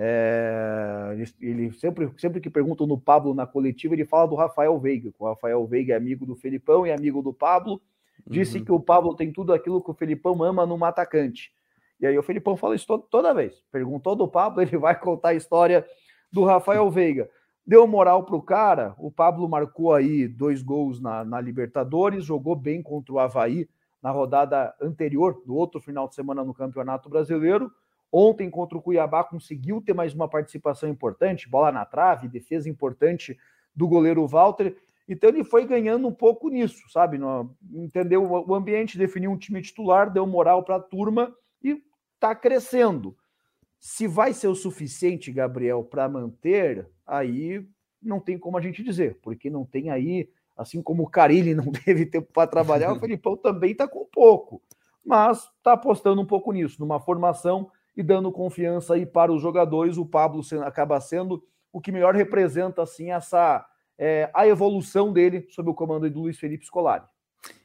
[0.01, 5.13] É, ele sempre, sempre que perguntam no Pablo na coletiva, ele fala do Rafael Veiga.
[5.19, 7.83] O Rafael Veiga é amigo do Felipão e amigo do Pablo.
[8.27, 8.65] Disse uhum.
[8.65, 11.53] que o Pablo tem tudo aquilo que o Felipão ama num atacante.
[12.01, 13.63] E aí o Felipão fala isso toda vez.
[13.71, 15.87] Perguntou do Pablo, ele vai contar a história
[16.33, 17.29] do Rafael Veiga.
[17.67, 22.83] Deu moral pro cara, o Pablo marcou aí dois gols na, na Libertadores, jogou bem
[22.83, 23.69] contra o Havaí
[24.03, 27.71] na rodada anterior, do outro final de semana no Campeonato Brasileiro.
[28.11, 33.39] Ontem contra o Cuiabá conseguiu ter mais uma participação importante, bola na trave, defesa importante
[33.77, 34.75] do goleiro Walter.
[35.07, 37.21] Então ele foi ganhando um pouco nisso, sabe?
[37.73, 41.33] Entendeu o ambiente, definiu um time titular, deu moral para a turma
[42.21, 43.17] está crescendo.
[43.79, 47.67] Se vai ser o suficiente, Gabriel, para manter, aí
[48.01, 51.73] não tem como a gente dizer, porque não tem aí, assim como o Carilli não
[51.73, 54.63] teve tempo para trabalhar, o Felipão também está com pouco,
[55.05, 59.97] mas está apostando um pouco nisso, numa formação e dando confiança aí para os jogadores.
[59.97, 63.67] O Pablo acaba sendo o que melhor representa assim essa
[63.99, 67.05] é, a evolução dele sob o comando do Luiz Felipe Scolari.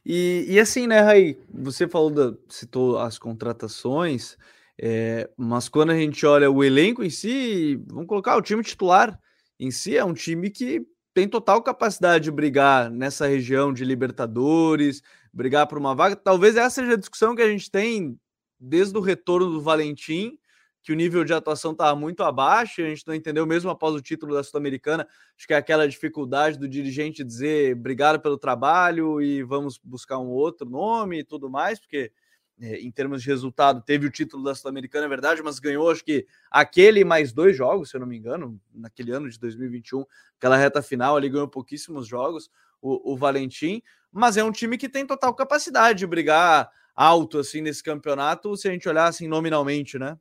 [0.04, 4.36] E, e assim, né, Raí, você falou da, citou as contratações,
[4.80, 9.18] é, mas quando a gente olha o elenco em si, vamos colocar o time titular
[9.58, 15.02] em si, é um time que tem total capacidade de brigar nessa região de Libertadores,
[15.32, 16.14] brigar por uma vaga.
[16.14, 18.18] Talvez essa seja a discussão que a gente tem
[18.60, 20.38] desde o retorno do Valentim,
[20.86, 24.00] que o nível de atuação estava muito abaixo, a gente não entendeu mesmo após o
[24.00, 25.04] título da Sul-Americana.
[25.36, 30.28] Acho que é aquela dificuldade do dirigente dizer obrigado pelo trabalho e vamos buscar um
[30.28, 32.12] outro nome e tudo mais, porque
[32.60, 36.04] é, em termos de resultado, teve o título da Sul-Americana, é verdade, mas ganhou, acho
[36.04, 40.04] que aquele mais dois jogos, se eu não me engano, naquele ano de 2021,
[40.38, 42.48] aquela reta final, ali ganhou pouquíssimos jogos,
[42.80, 47.60] o, o Valentim, mas é um time que tem total capacidade de brigar alto, assim,
[47.60, 50.16] nesse campeonato, se a gente olhar, assim, nominalmente, né?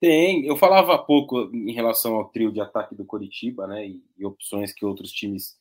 [0.00, 4.02] Tem, eu falava há pouco em relação ao trio de ataque do Coritiba, né, e,
[4.18, 5.58] e opções que outros times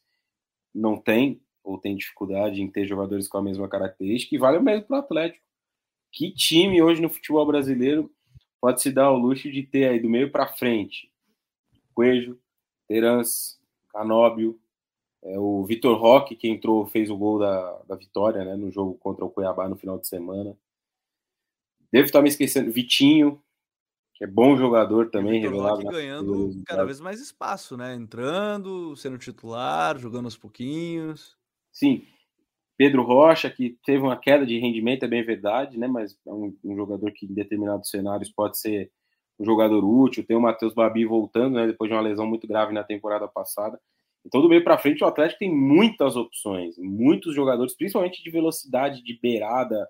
[0.73, 4.61] não têm, ou tem dificuldade em ter jogadores com a mesma característica, e vale o
[4.61, 5.43] mesmo para o Atlético.
[6.11, 8.11] Que time hoje no futebol brasileiro
[8.59, 11.11] pode se dar o luxo de ter aí do meio para frente
[11.95, 12.37] Coelho,
[12.87, 13.57] Terans,
[13.89, 14.59] Canóbio,
[15.23, 18.95] é, o Vitor Roque, que entrou, fez o gol da, da vitória né, no jogo
[18.95, 20.55] contra o Cuiabá no final de semana.
[21.91, 23.41] Devo estar me esquecendo, Vitinho,
[24.15, 25.83] que é bom jogador também, revelado.
[25.83, 27.93] ganhando cada vez mais espaço, né?
[27.93, 31.37] Entrando, sendo titular, jogando aos pouquinhos.
[31.71, 32.03] Sim.
[32.77, 35.87] Pedro Rocha, que teve uma queda de rendimento, é bem verdade, né?
[35.87, 38.89] Mas é um, um jogador que em determinados cenários pode ser
[39.37, 40.25] um jogador útil.
[40.25, 41.67] Tem o Matheus Babi voltando, né?
[41.67, 43.79] Depois de uma lesão muito grave na temporada passada.
[44.25, 49.03] Então, do meio para frente, o Atlético tem muitas opções, muitos jogadores, principalmente de velocidade,
[49.03, 49.87] de beirada,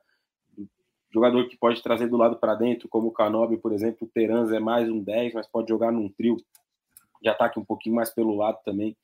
[1.15, 3.99] jogador que pode trazer do lado para dentro, como o Canobi, por exemplo.
[4.01, 6.37] O Terans é mais um 10, mas pode jogar num trio
[7.21, 8.95] de ataque um pouquinho mais pelo lado também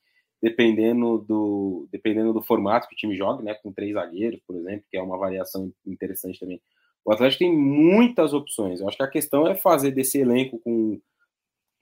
[0.41, 4.85] dependendo do, dependendo do formato que o time joga, né, com três zagueiros, por exemplo,
[4.89, 6.59] que é uma variação interessante também.
[7.05, 8.79] O Atlético tem muitas opções.
[8.79, 10.99] Eu acho que a questão é fazer desse elenco com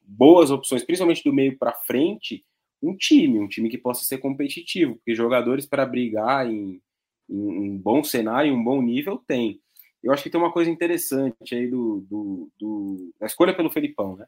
[0.02, 2.44] boas opções, principalmente do meio para frente,
[2.82, 6.82] um time, um time que possa ser competitivo, porque jogadores para brigar em,
[7.30, 9.62] em, um bom cenário, um bom nível, tem.
[10.02, 14.16] Eu acho que tem uma coisa interessante aí do, do, do da escolha pelo Felipão,
[14.16, 14.26] né?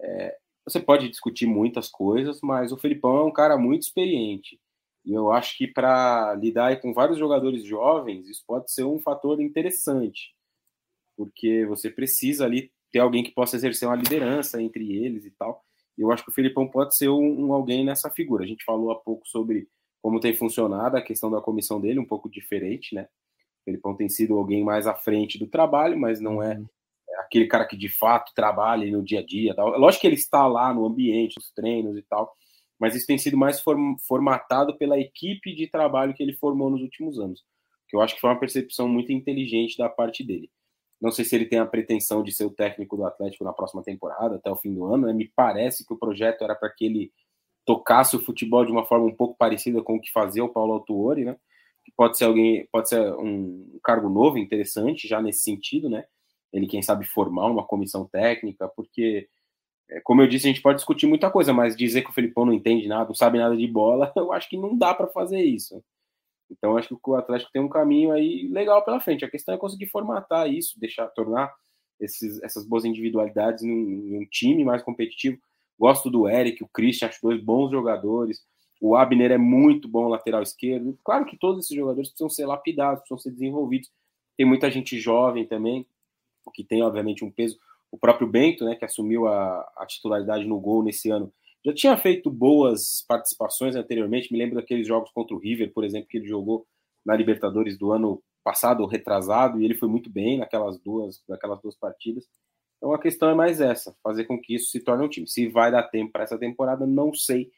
[0.00, 4.60] É, você pode discutir muitas coisas, mas o Felipão é um cara muito experiente.
[5.04, 9.40] E eu acho que para lidar com vários jogadores jovens, isso pode ser um fator
[9.40, 10.34] interessante.
[11.16, 15.64] Porque você precisa ali ter alguém que possa exercer uma liderança entre eles e tal.
[15.96, 18.44] Eu acho que o Felipão pode ser um, um alguém nessa figura.
[18.44, 19.68] A gente falou há pouco sobre
[20.00, 23.08] como tem funcionado a questão da comissão dele, um pouco diferente, né?
[23.70, 26.66] Felipão tem sido alguém mais à frente do trabalho, mas não é uhum
[27.18, 29.54] aquele cara que de fato trabalha no dia a dia.
[29.54, 29.78] Tal.
[29.78, 32.32] Lógico que ele está lá no ambiente, nos treinos e tal,
[32.78, 33.62] mas isso tem sido mais
[34.06, 37.44] formatado pela equipe de trabalho que ele formou nos últimos anos,
[37.88, 40.50] que eu acho que foi uma percepção muito inteligente da parte dele.
[41.00, 43.82] Não sei se ele tem a pretensão de ser o técnico do Atlético na próxima
[43.82, 45.06] temporada, até o fim do ano.
[45.06, 45.12] Né?
[45.12, 47.12] Me parece que o projeto era para que ele
[47.64, 50.72] tocasse o futebol de uma forma um pouco parecida com o que fazia o Paulo
[50.72, 51.36] Autuori, né?
[51.96, 56.04] Pode ser alguém, pode ser um cargo novo, interessante, já nesse sentido, né?
[56.52, 59.28] ele, quem sabe, formar uma comissão técnica, porque,
[59.90, 62.46] é, como eu disse, a gente pode discutir muita coisa, mas dizer que o Felipão
[62.46, 65.42] não entende nada, não sabe nada de bola, eu acho que não dá para fazer
[65.42, 65.82] isso.
[66.50, 69.22] Então, acho que o Atlético tem um caminho aí legal pela frente.
[69.22, 71.52] A questão é conseguir formatar isso, deixar, tornar
[72.00, 75.38] esses, essas boas individualidades em um, time mais competitivo.
[75.78, 78.40] Gosto do Eric, o Christian, acho dois bons jogadores.
[78.80, 80.98] O Abner é muito bom lateral esquerdo.
[81.04, 83.90] Claro que todos esses jogadores precisam ser lapidados, precisam ser desenvolvidos.
[84.36, 85.86] Tem muita gente jovem também
[86.54, 87.58] que tem, obviamente, um peso.
[87.90, 91.32] O próprio Bento, né, que assumiu a, a titularidade no gol nesse ano,
[91.64, 94.32] já tinha feito boas participações anteriormente.
[94.32, 96.66] Me lembro daqueles jogos contra o River, por exemplo, que ele jogou
[97.04, 101.76] na Libertadores do ano passado, retrasado, e ele foi muito bem naquelas duas, naquelas duas
[101.76, 102.26] partidas.
[102.76, 105.28] Então a questão é mais essa, fazer com que isso se torne um time.
[105.28, 107.50] Se vai dar tempo para essa temporada, não sei,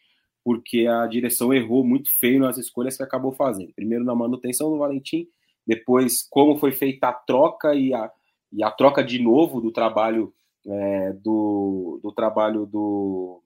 [0.45, 3.73] porque a direção errou muito feio nas escolhas que acabou fazendo.
[3.75, 5.27] Primeiro na manutenção do Valentim,
[5.67, 8.11] depois como foi feita a troca e a,
[8.53, 10.33] e a troca de novo do trabalho
[10.67, 13.43] é, do, do trabalho do,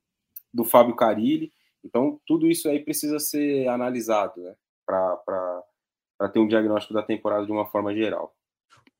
[0.52, 1.52] do Fábio Carilli.
[1.84, 4.54] Então, tudo isso aí precisa ser analisado né,
[4.86, 8.33] para ter um diagnóstico da temporada de uma forma geral.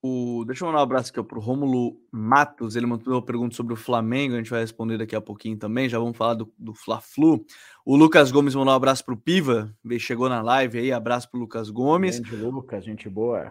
[0.07, 2.77] O, deixa eu mandar um abraço aqui para o Rômulo Matos.
[2.77, 4.35] Ele mandou uma pergunta sobre o Flamengo.
[4.35, 5.89] A gente vai responder daqui a pouquinho também.
[5.89, 7.43] Já vamos falar do, do Fla-Flu.
[7.87, 9.75] O Lucas Gomes mandou um abraço para o Piva.
[9.99, 10.93] Chegou na live aí.
[10.93, 12.17] Abraço para Lucas Gomes.
[12.17, 13.51] Gente, Lucas, gente boa.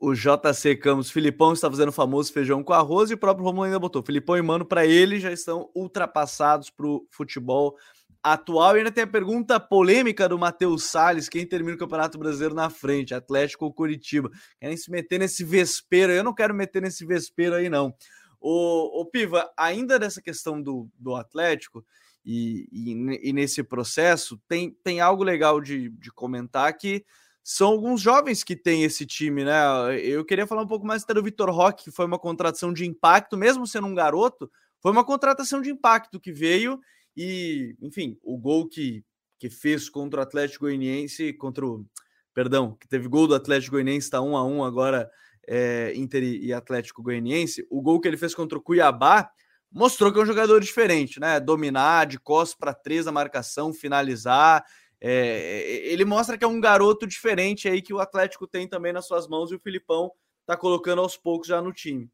[0.00, 3.66] O JC Campos, Filipão está fazendo o famoso feijão com arroz e o próprio Romulo
[3.66, 4.02] ainda botou.
[4.02, 7.76] Filipão e Mano, para ele, já estão ultrapassados para o futebol
[8.22, 8.76] atual.
[8.76, 12.70] E ainda tem a pergunta polêmica do Matheus Salles: quem termina o Campeonato Brasileiro na
[12.70, 14.30] frente, Atlético ou Curitiba?
[14.60, 16.12] Querem se meter nesse vespeiro?
[16.12, 17.94] Eu não quero meter nesse vespeiro aí, não.
[18.40, 21.84] O, o Piva, ainda dessa questão do, do Atlético
[22.24, 27.04] e, e, e, nesse processo, tem, tem algo legal de, de comentar que
[27.42, 29.60] são alguns jovens que têm esse time, né?
[30.00, 33.36] Eu queria falar um pouco mais do Vitor Roque, que foi uma contratação de impacto,
[33.36, 34.50] mesmo sendo um garoto,
[34.80, 36.80] foi uma contratação de impacto que veio
[37.16, 39.04] e, enfim, o gol que,
[39.38, 41.84] que fez contra o Atlético Goianiense, contra o.
[42.34, 45.10] Perdão, que teve gol do Atlético Goianiense, está um a um agora,
[45.46, 47.66] é, Inter e Atlético Goianiense.
[47.70, 49.30] O gol que ele fez contra o Cuiabá
[49.70, 51.38] mostrou que é um jogador diferente, né?
[51.40, 54.64] Dominar, de costas para três a marcação, finalizar.
[55.00, 59.06] É, ele mostra que é um garoto diferente aí que o Atlético tem também nas
[59.06, 60.10] suas mãos e o Filipão
[60.46, 62.08] tá colocando aos poucos já no time.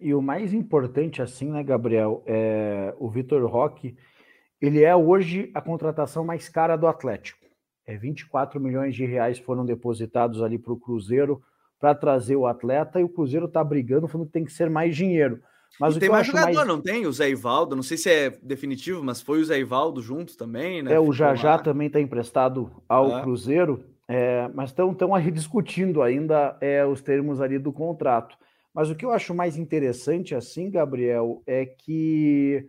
[0.00, 3.96] E o mais importante, assim, né, Gabriel, é o Vitor Roque,
[4.60, 7.40] ele é hoje a contratação mais cara do Atlético.
[7.86, 11.42] É 24 milhões de reais foram depositados ali para o Cruzeiro
[11.80, 14.94] para trazer o atleta e o Cruzeiro está brigando, falando que tem que ser mais
[14.94, 15.40] dinheiro.
[15.78, 16.68] Mas tem mais jogador, mais...
[16.68, 17.06] não tem?
[17.06, 20.82] O Zé Ivaldo, não sei se é definitivo, mas foi o Zé Ivaldo junto também,
[20.82, 20.92] né?
[20.92, 23.22] É, o Jajá também está emprestado ao é.
[23.22, 28.36] Cruzeiro, é, mas estão aí discutindo ainda é, os termos ali do contrato.
[28.74, 32.68] Mas o que eu acho mais interessante, assim, Gabriel, é que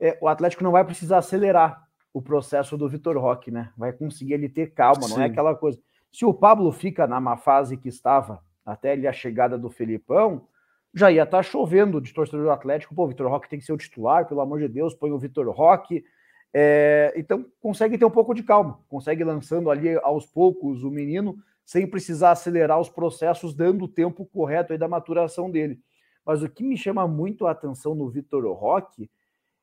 [0.00, 3.72] é, o Atlético não vai precisar acelerar o processo do Vitor Roque, né?
[3.76, 5.14] Vai conseguir ele ter calma, Sim.
[5.14, 5.78] não é aquela coisa.
[6.12, 10.46] Se o Pablo fica na má fase que estava até ali a chegada do Felipão,
[10.94, 12.94] já ia estar tá chovendo de torcedor do Atlético.
[12.94, 15.18] Pô, o Vitor Roque tem que ser o titular, pelo amor de Deus, põe o
[15.18, 16.04] Vitor Roque.
[16.52, 21.36] É, então, consegue ter um pouco de calma, consegue lançando ali aos poucos o menino
[21.64, 25.78] sem precisar acelerar os processos, dando o tempo correto da maturação dele.
[26.24, 29.10] Mas o que me chama muito a atenção no Vitor Roque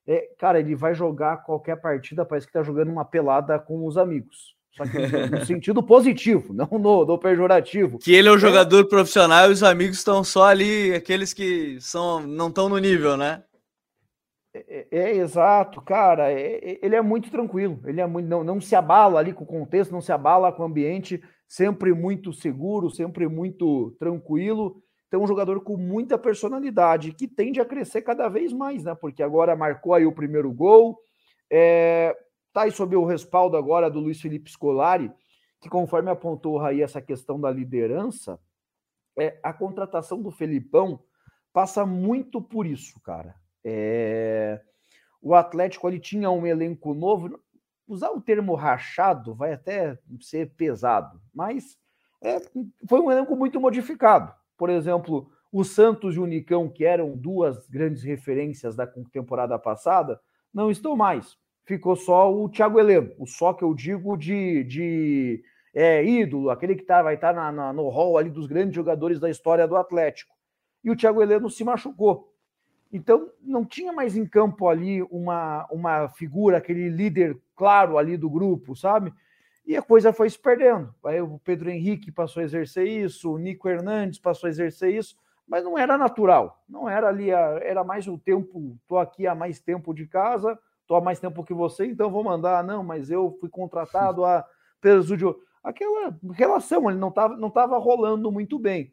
[0.08, 3.98] é, cara, ele vai jogar qualquer partida, parece que tá jogando uma pelada com os
[3.98, 4.56] amigos.
[4.72, 4.98] Só que
[5.28, 8.00] no sentido positivo, não no, no, pejorativo.
[8.00, 8.40] Que ele é um é.
[8.40, 13.16] jogador profissional e os amigos estão só ali, aqueles que são não estão no nível,
[13.16, 13.44] né?
[14.54, 16.32] É, é, é exato, cara.
[16.32, 17.80] É, é, ele é muito tranquilo.
[17.86, 20.64] Ele é muito, não, não se abala ali com o contexto, não se abala com
[20.64, 21.22] o ambiente
[21.52, 24.82] sempre muito seguro, sempre muito tranquilo.
[25.10, 28.96] Então, um jogador com muita personalidade, que tende a crescer cada vez mais, né?
[28.96, 30.98] Porque agora marcou aí o primeiro gol,
[31.52, 32.16] é,
[32.54, 35.12] tá aí sob o respaldo agora do Luiz Felipe Scolari,
[35.60, 38.40] que conforme apontou aí essa questão da liderança,
[39.20, 41.04] é, a contratação do Felipão
[41.52, 43.36] passa muito por isso, cara.
[43.62, 44.62] É,
[45.22, 47.38] o Atlético ali tinha um elenco novo,
[47.92, 51.78] usar o termo rachado vai até ser pesado, mas
[52.24, 52.40] é,
[52.88, 54.34] foi um elenco muito modificado.
[54.58, 60.22] Por exemplo, o Santos e o Nicão, que eram duas grandes referências da temporada passada,
[60.54, 61.38] não estão mais.
[61.66, 66.76] Ficou só o Thiago Heleno, o só que eu digo de, de é, ídolo, aquele
[66.76, 70.34] que tá, vai estar tá no hall ali dos grandes jogadores da história do Atlético.
[70.84, 72.31] E o Thiago Heleno se machucou.
[72.92, 78.30] Então, não tinha mais em campo ali uma, uma figura, aquele líder claro ali do
[78.30, 79.14] grupo, sabe?
[79.66, 80.94] E a coisa foi se perdendo.
[81.06, 85.16] Aí o Pedro Henrique passou a exercer isso, o Nico Hernandes passou a exercer isso,
[85.48, 86.62] mas não era natural.
[86.68, 88.78] Não era ali, a, era mais o tempo.
[88.82, 92.24] Estou aqui há mais tempo de casa, estou há mais tempo que você, então vou
[92.24, 92.64] mandar.
[92.64, 94.46] Não, mas eu fui contratado a
[94.82, 95.38] prejúdio.
[95.64, 98.92] Aquela relação, ele não estava não tava rolando muito bem.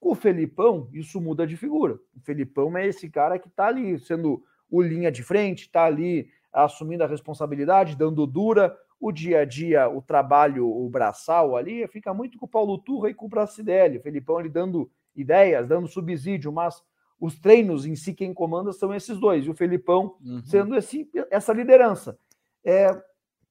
[0.00, 1.94] Com o Felipão, isso muda de figura.
[2.14, 6.28] O Felipão é esse cara que está ali sendo o linha de frente, está ali
[6.52, 8.76] assumindo a responsabilidade, dando dura.
[8.98, 13.10] O dia a dia, o trabalho, o braçal ali, fica muito com o Paulo Turra
[13.10, 13.98] e com o Bracidelli.
[13.98, 16.82] O Felipão ali dando ideias, dando subsídio, mas
[17.20, 19.44] os treinos em si, quem comanda são esses dois.
[19.44, 20.42] E o Felipão uhum.
[20.44, 22.18] sendo esse, essa liderança.
[22.64, 22.90] É,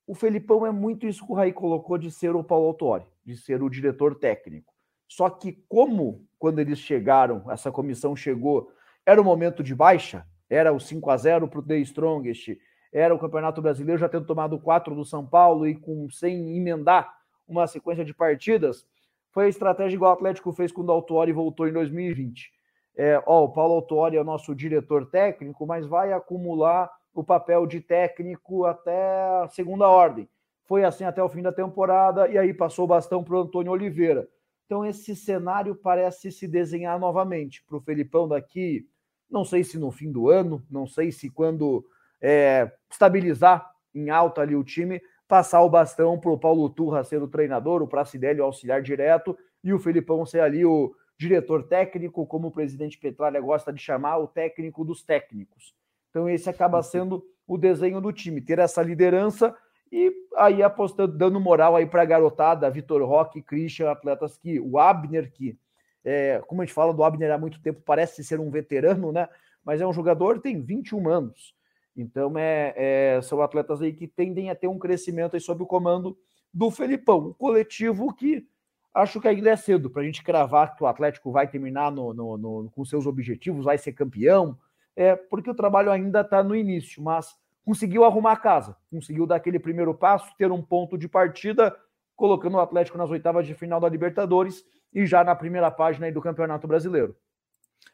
[0.08, 3.36] o Felipão é muito isso que o Raí colocou de ser o Paulo Autori, de
[3.36, 4.74] ser o diretor técnico.
[5.08, 8.72] Só que como quando eles chegaram, essa comissão chegou,
[9.04, 12.56] era o momento de baixa, era o 5 a 0 para o The Strongest,
[12.94, 17.12] era o Campeonato Brasileiro já tendo tomado quatro do São Paulo e com sem emendar
[17.48, 18.86] uma sequência de partidas,
[19.32, 22.52] foi a estratégia igual o Atlético fez quando o Autuori voltou em 2020.
[22.96, 27.66] É, ó, o Paulo Autuori é o nosso diretor técnico, mas vai acumular o papel
[27.66, 30.30] de técnico até a segunda ordem.
[30.66, 33.72] Foi assim até o fim da temporada, e aí passou o bastão para o Antônio
[33.72, 34.28] Oliveira.
[34.66, 38.88] Então, esse cenário parece se desenhar novamente para o Felipão daqui,
[39.30, 41.86] não sei se no fim do ano, não sei se quando
[42.20, 47.22] é, estabilizar em alta ali o time, passar o bastão para o Paulo Turra ser
[47.22, 52.26] o treinador, o Pracidelli o auxiliar direto e o Felipão ser ali o diretor técnico,
[52.26, 55.74] como o presidente Petralha gosta de chamar, o técnico dos técnicos.
[56.10, 59.56] Então, esse acaba sendo o desenho do time, ter essa liderança
[59.92, 64.78] e aí apostando, dando moral aí para a garotada, Vitor Roque, Christian, atletas que o
[64.78, 65.58] Abner, que,
[66.04, 69.30] é, como a gente fala do Abner há muito tempo, parece ser um veterano, né?
[69.64, 71.56] Mas é um jogador tem 21 anos.
[71.96, 75.68] Então, é, é, são atletas aí que tendem a ter um crescimento aí sob o
[75.68, 76.18] comando
[76.54, 78.46] do Felipão, um coletivo que
[78.94, 82.14] acho que ainda é cedo para a gente cravar que o Atlético vai terminar no,
[82.14, 84.58] no, no, com seus objetivos, vai ser campeão,
[84.96, 87.36] é, porque o trabalho ainda está no início, mas
[87.66, 91.76] conseguiu arrumar a casa, conseguiu dar aquele primeiro passo, ter um ponto de partida,
[92.16, 94.64] colocando o Atlético nas oitavas de final da Libertadores
[94.94, 97.16] e já na primeira página do Campeonato Brasileiro.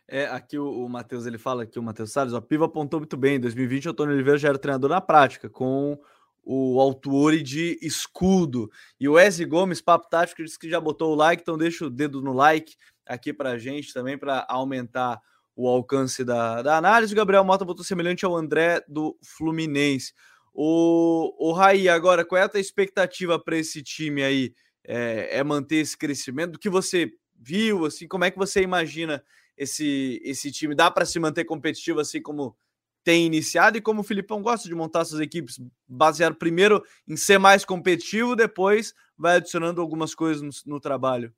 [0.07, 3.15] É, aqui o, o Matheus ele fala que o Matheus Salles, o Piva apontou muito
[3.15, 3.36] bem.
[3.36, 5.97] Em 2020, o Antônio Oliveira já era treinador na prática, com
[6.43, 8.69] o Altuori de escudo.
[8.99, 11.89] E o Wesley Gomes, Papo Tático, disse que já botou o like, então deixa o
[11.89, 15.22] dedo no like aqui pra gente também, para aumentar
[15.55, 17.13] o alcance da, da análise.
[17.13, 20.13] O Gabriel Mota botou semelhante ao André do Fluminense.
[20.53, 24.53] O, o Raí, agora, qual é a tua expectativa para esse time aí?
[24.83, 26.53] É, é, manter esse crescimento?
[26.53, 29.23] Do que você viu, assim, como é que você imagina
[29.55, 30.75] esse, esse time?
[30.75, 32.55] Dá para se manter competitivo assim como
[33.03, 37.39] tem iniciado e como o Filipão gosta de montar suas equipes baseado primeiro em ser
[37.39, 41.33] mais competitivo, depois vai adicionando algumas coisas no, no trabalho?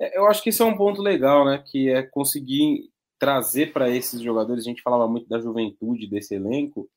[0.00, 1.62] É, eu acho que isso é um ponto legal, né?
[1.66, 6.88] Que é conseguir trazer para esses jogadores, a gente falava muito da juventude desse elenco,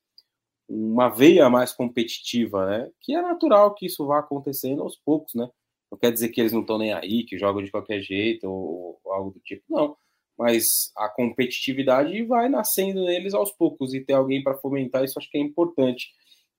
[0.68, 2.90] uma veia mais competitiva, né?
[3.00, 5.48] Que é natural que isso vá acontecendo aos poucos, né?
[5.90, 8.98] Não quer dizer que eles não estão nem aí, que jogam de qualquer jeito ou,
[9.04, 9.96] ou, algo do tipo, não.
[10.38, 10.64] Mas
[10.96, 15.36] a competitividade vai nascendo neles aos poucos e ter alguém para fomentar isso acho que
[15.36, 16.08] é importante.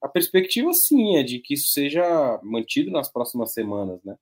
[0.01, 4.16] A perspectiva, sim, é de que isso seja mantido nas próximas semanas, né?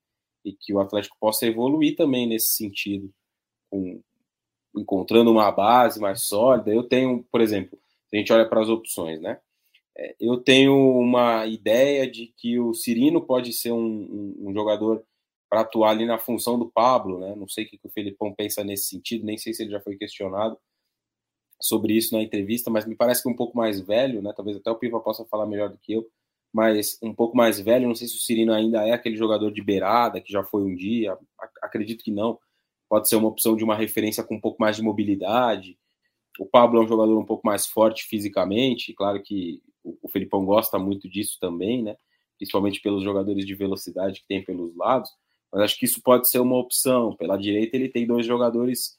[0.44, 3.12] E que o Atlético possa evoluir também nesse sentido,
[3.70, 4.00] com,
[4.74, 6.72] encontrando uma base mais sólida.
[6.72, 7.78] Eu tenho, por exemplo,
[8.12, 9.38] a gente olha para as opções, né?
[9.96, 15.04] É, eu tenho uma ideia de que o Cirino pode ser um, um, um jogador
[15.50, 17.34] para atuar ali na função do Pablo, né?
[17.36, 19.96] Não sei o que o Felipão pensa nesse sentido, nem sei se ele já foi
[19.96, 20.58] questionado
[21.60, 24.32] sobre isso na entrevista, mas me parece que um pouco mais velho, né?
[24.34, 26.08] Talvez até o Piva possa falar melhor do que eu,
[26.52, 27.86] mas um pouco mais velho.
[27.86, 30.74] Não sei se o Cirino ainda é aquele jogador de beirada que já foi um
[30.74, 31.16] dia,
[31.62, 32.38] acredito que não
[32.92, 35.78] pode ser uma opção de uma referência com um pouco mais de mobilidade.
[36.38, 40.78] O Pablo é um jogador um pouco mais forte fisicamente, claro que o Felipão gosta
[40.78, 41.96] muito disso também, né?
[42.36, 45.08] Principalmente pelos jogadores de velocidade que tem pelos lados,
[45.50, 47.16] mas acho que isso pode ser uma opção.
[47.16, 48.98] Pela direita ele tem dois jogadores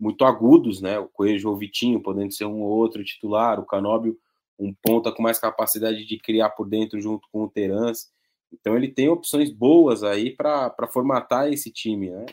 [0.00, 0.98] muito agudos, né?
[0.98, 4.18] O Coelho ou o Vitinho, podendo ser um ou outro titular, o Canóbio
[4.58, 8.10] um ponta com mais capacidade de criar por dentro junto com o Terans.
[8.50, 12.24] Então ele tem opções boas aí para formatar esse time, né?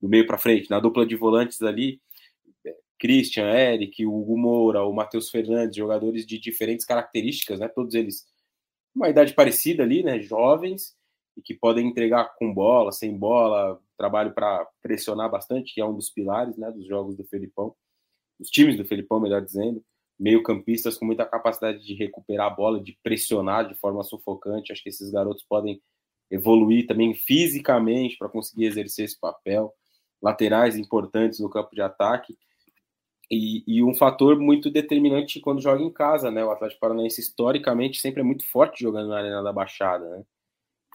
[0.00, 2.00] Do meio para frente, na dupla de volantes ali,
[2.64, 7.68] é, Christian, Eric, Hugo Moura, o Matheus Fernandes, jogadores de diferentes características, né?
[7.68, 8.26] Todos eles
[8.94, 10.20] uma idade parecida ali, né?
[10.20, 10.96] Jovens
[11.36, 15.94] e que podem entregar com bola, sem bola, trabalho para pressionar bastante, que é um
[15.94, 16.70] dos pilares, né?
[16.70, 17.74] Dos jogos do Felipão,
[18.38, 19.84] dos times do Felipão, melhor dizendo,
[20.18, 24.72] meio campistas com muita capacidade de recuperar a bola, de pressionar de forma sufocante.
[24.72, 25.80] Acho que esses garotos podem
[26.30, 29.72] evoluir também fisicamente para conseguir exercer esse papel
[30.22, 32.36] laterais importantes no campo de ataque.
[33.30, 36.42] E, e, um fator muito determinante quando joga em casa, né?
[36.44, 40.24] O Atlético Paranaense historicamente sempre é muito forte jogando na Arena da Baixada, né?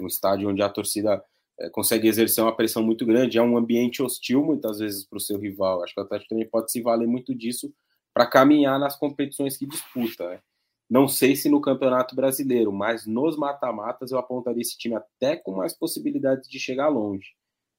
[0.02, 1.24] Um estádio onde a torcida
[1.60, 5.22] é, consegue exercer uma pressão muito grande, é um ambiente hostil muitas vezes para o
[5.22, 5.84] seu rival.
[5.84, 7.72] Acho que o Atlético também pode se valer muito disso
[8.14, 10.30] para caminhar nas competições que disputa.
[10.30, 10.40] Né?
[10.90, 15.52] Não sei se no Campeonato Brasileiro, mas nos mata-matas eu apontaria esse time até com
[15.52, 17.36] mais possibilidades de chegar longe.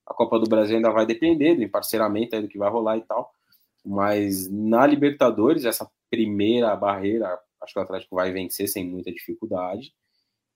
[0.07, 3.33] A Copa do Brasil ainda vai depender do emparceramento do que vai rolar e tal.
[3.85, 9.93] Mas na Libertadores, essa primeira barreira, acho que o Atlético vai vencer sem muita dificuldade.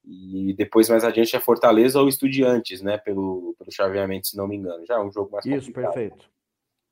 [0.05, 2.97] E depois, mais adiante, é Fortaleza ou Estudiantes, né?
[2.97, 4.87] Pelo, pelo chaveamento, se não me engano.
[4.87, 5.93] Já é um jogo mais Isso, complicado.
[5.93, 6.31] perfeito.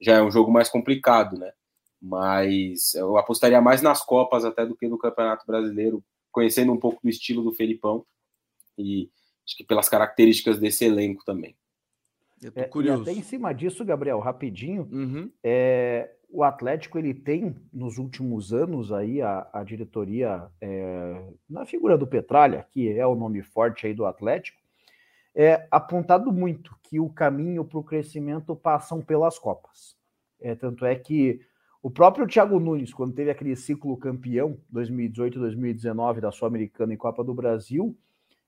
[0.00, 1.52] Já é um jogo mais complicado, né?
[2.00, 7.00] Mas eu apostaria mais nas Copas até do que no Campeonato Brasileiro, conhecendo um pouco
[7.02, 8.04] do estilo do Felipão
[8.76, 9.10] e
[9.46, 11.56] acho que pelas características desse elenco também.
[12.42, 13.02] Eu tô é, curioso.
[13.02, 15.30] E até em cima disso, Gabriel, rapidinho, uhum.
[15.42, 21.96] é, o Atlético ele tem nos últimos anos aí a, a diretoria é, na figura
[21.96, 24.60] do Petralha, que é o nome forte aí do Atlético,
[25.34, 29.96] é apontado muito que o caminho para o crescimento passam pelas Copas.
[30.40, 31.40] É, tanto é que
[31.82, 37.34] o próprio Thiago Nunes, quando teve aquele ciclo campeão 2018-2019 da Sul-Americana e Copa do
[37.34, 37.96] Brasil,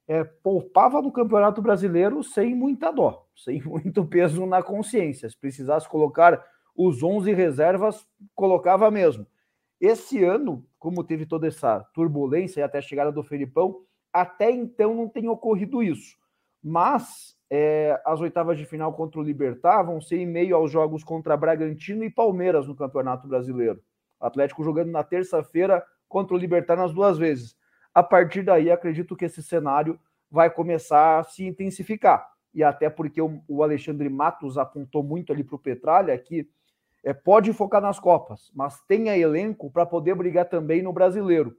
[0.09, 5.28] é, poupava no Campeonato Brasileiro sem muita dó, sem muito peso na consciência.
[5.28, 6.42] Se precisasse colocar
[6.74, 9.26] os 11 reservas, colocava mesmo.
[9.78, 13.82] Esse ano, como teve toda essa turbulência e até a chegada do Felipão,
[14.12, 16.16] até então não tem ocorrido isso.
[16.62, 21.04] Mas é, as oitavas de final contra o Libertar vão ser em meio aos jogos
[21.04, 23.80] contra Bragantino e Palmeiras no Campeonato Brasileiro.
[24.20, 27.57] O Atlético jogando na terça-feira contra o Libertar nas duas vezes.
[27.95, 29.99] A partir daí, acredito que esse cenário
[30.30, 32.28] vai começar a se intensificar.
[32.55, 36.49] E até porque o, Alexandre Matos apontou muito ali para o Petralha que
[37.05, 41.57] é, pode focar nas Copas, mas tenha elenco para poder brigar também no brasileiro.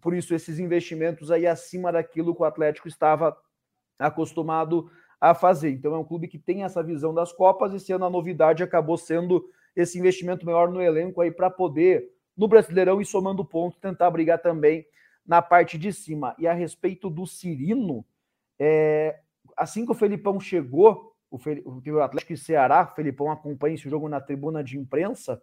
[0.00, 3.36] Por isso, esses investimentos aí acima daquilo que o Atlético estava
[3.98, 4.90] acostumado
[5.20, 5.70] a fazer.
[5.70, 7.74] Então, é um clube que tem essa visão das Copas.
[7.74, 9.44] Esse ano a novidade acabou sendo
[9.76, 14.40] esse investimento maior no elenco aí para poder, no Brasileirão, e somando pontos, tentar brigar
[14.40, 14.86] também
[15.26, 16.34] na parte de cima.
[16.38, 18.04] E a respeito do Cirino,
[18.58, 19.20] é,
[19.56, 23.88] assim que o Felipão chegou, o, Fel, o Atlético e Ceará, o Felipão acompanha esse
[23.88, 25.40] jogo na tribuna de imprensa,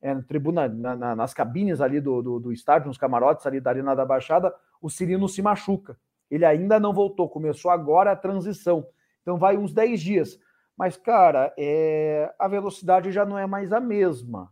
[0.00, 3.60] é, na tribuna, na, na, nas cabines ali do, do, do, estádio, nos camarotes ali
[3.60, 5.96] da Arena da Baixada, o Cirino se machuca.
[6.30, 8.86] Ele ainda não voltou, começou agora a transição.
[9.22, 10.40] Então vai uns 10 dias.
[10.76, 14.51] Mas, cara, é, a velocidade já não é mais a mesma.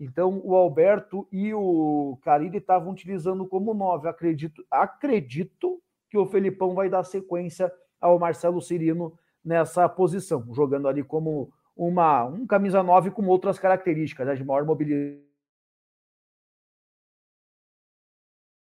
[0.00, 4.08] Então, o Alberto e o Carille estavam utilizando como 9.
[4.08, 7.70] Acredito, acredito que o Felipão vai dar sequência
[8.00, 9.12] ao Marcelo Cirino
[9.44, 14.64] nessa posição, jogando ali como uma um camisa 9 com outras características, né, de maior
[14.64, 15.22] mobilidade.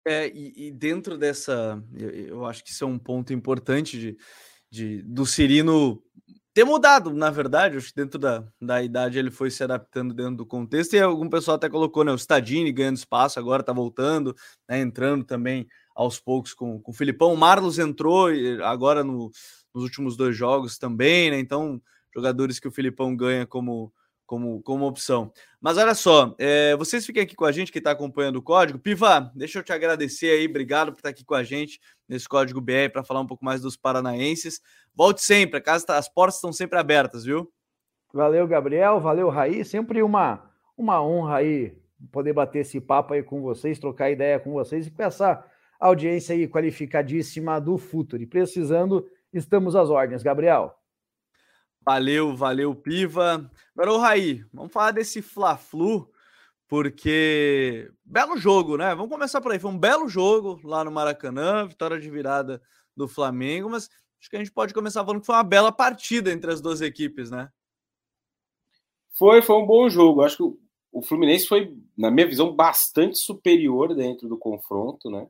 [0.06, 4.18] É, e, e, dentro dessa, eu, eu, acho que isso é um ponto importante de,
[4.68, 6.02] de do Cirino
[6.54, 10.36] ter mudado, na verdade, acho que dentro da, da idade ele foi se adaptando dentro
[10.36, 14.34] do contexto, e algum pessoal até colocou, né, o Stadini ganhando espaço, agora tá voltando,
[14.68, 18.28] né, entrando também aos poucos com, com o Filipão, o Marlos entrou
[18.64, 19.30] agora no,
[19.74, 21.80] nos últimos dois jogos também, né, então
[22.14, 23.92] jogadores que o Filipão ganha como,
[24.26, 25.32] como, como opção.
[25.60, 28.78] Mas olha só, é, vocês fiquem aqui com a gente que está acompanhando o código.
[28.78, 32.60] Piva, deixa eu te agradecer aí, obrigado por estar aqui com a gente nesse código
[32.60, 34.60] BR para falar um pouco mais dos paranaenses.
[34.94, 37.50] Volte sempre, a casa tá, as portas estão sempre abertas, viu?
[38.12, 41.74] Valeu, Gabriel, valeu, Raí, sempre uma, uma honra aí
[42.10, 45.44] poder bater esse papo aí com vocês, trocar ideia com vocês e com essa
[45.78, 48.26] audiência aí qualificadíssima do Futuri.
[48.26, 50.76] Precisando, estamos às ordens, Gabriel.
[51.84, 53.50] Valeu, valeu, Piva.
[53.74, 56.08] Agora, o Raí, vamos falar desse Fla-Flu,
[56.68, 58.94] porque belo jogo, né?
[58.94, 59.58] Vamos começar por aí.
[59.58, 62.62] Foi um belo jogo lá no Maracanã, vitória de virada
[62.96, 66.30] do Flamengo, mas acho que a gente pode começar falando que foi uma bela partida
[66.30, 67.50] entre as duas equipes, né?
[69.18, 70.22] Foi, foi um bom jogo.
[70.22, 70.58] Acho que
[70.92, 75.26] o Fluminense foi, na minha visão, bastante superior dentro do confronto, né?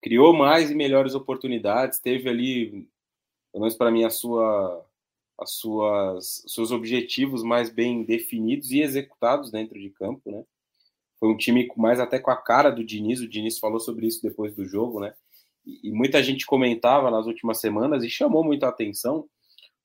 [0.00, 2.88] Criou mais e melhores oportunidades, teve ali,
[3.50, 4.86] pelo menos para mim, a sua
[5.38, 10.44] as suas seus objetivos mais bem definidos e executados dentro de campo, né?
[11.18, 14.22] Foi um time mais até com a cara do Diniz, o Diniz falou sobre isso
[14.22, 15.14] depois do jogo, né?
[15.64, 19.28] E, muita gente comentava nas últimas semanas e chamou muita atenção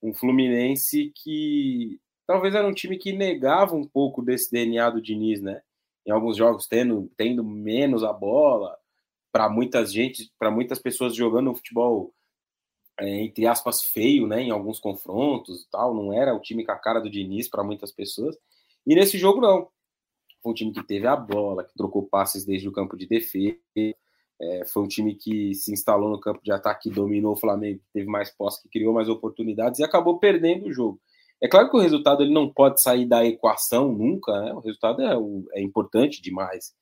[0.02, 5.40] um Fluminense que talvez era um time que negava um pouco desse DNA do Diniz,
[5.40, 5.62] né?
[6.06, 8.76] Em alguns jogos tendo, tendo menos a bola,
[9.32, 12.12] para muitas gente, para muitas pessoas jogando um futebol
[13.00, 16.76] entre aspas, feio, né, em alguns confrontos e tal, não era o time com a
[16.76, 18.36] cara do Diniz para muitas pessoas.
[18.86, 19.68] E nesse jogo, não.
[20.42, 23.58] Foi um time que teve a bola, que trocou passes desde o campo de defesa,
[24.42, 28.08] é, foi um time que se instalou no campo de ataque, dominou o Flamengo, teve
[28.08, 31.00] mais posse, que criou mais oportunidades e acabou perdendo o jogo.
[31.40, 34.52] É claro que o resultado ele não pode sair da equação nunca, né?
[34.52, 35.14] O resultado é,
[35.58, 36.72] é importante demais.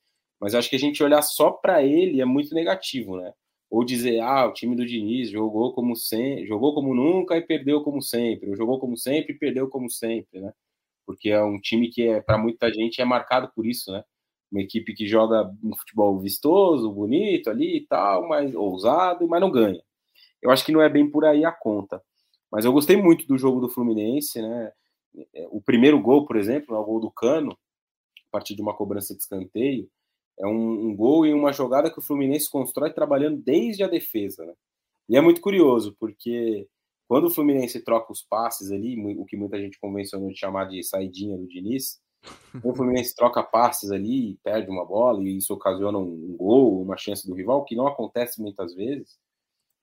[0.40, 3.32] Mas acho que a gente olhar só para ele é muito negativo, né?
[3.70, 7.82] Ou dizer, ah, o time do Diniz jogou como sempre, jogou como nunca e perdeu
[7.82, 10.52] como sempre, ou jogou como sempre e perdeu como sempre, né?
[11.06, 14.04] Porque é um time que é para muita gente é marcado por isso, né?
[14.50, 19.50] Uma equipe que joga um futebol vistoso, bonito ali e tal, mas ousado, mas não
[19.50, 19.82] ganha.
[20.42, 22.02] Eu acho que não é bem por aí a conta.
[22.50, 24.72] Mas eu gostei muito do jogo do Fluminense, né?
[25.50, 29.14] O primeiro gol, por exemplo, é o gol do Cano, a partir de uma cobrança
[29.14, 29.88] de escanteio,
[30.40, 34.44] é um, um, gol e uma jogada que o Fluminense constrói trabalhando desde a defesa.
[34.44, 34.54] Né?
[35.08, 36.66] E é muito curioso, porque
[37.06, 40.82] quando o Fluminense troca os passes ali, o que muita gente convencionou de chamar de
[40.82, 42.00] saidinha do Diniz,
[42.62, 47.26] o Fluminense troca passes ali, perde uma bola e isso ocasiona um, gol, uma chance
[47.26, 49.18] do rival, que não acontece muitas vezes.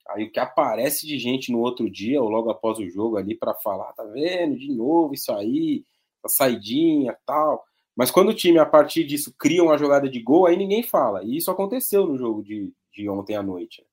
[0.10, 3.36] Aí o que aparece de gente no outro dia, ou logo após o jogo ali,
[3.36, 5.84] para falar, tá vendo, de novo isso aí,
[6.24, 7.64] a saidinha tal.
[7.98, 11.24] Mas quando o time, a partir disso, cria uma jogada de gol, aí ninguém fala.
[11.24, 13.84] E isso aconteceu no jogo de, de ontem à noite.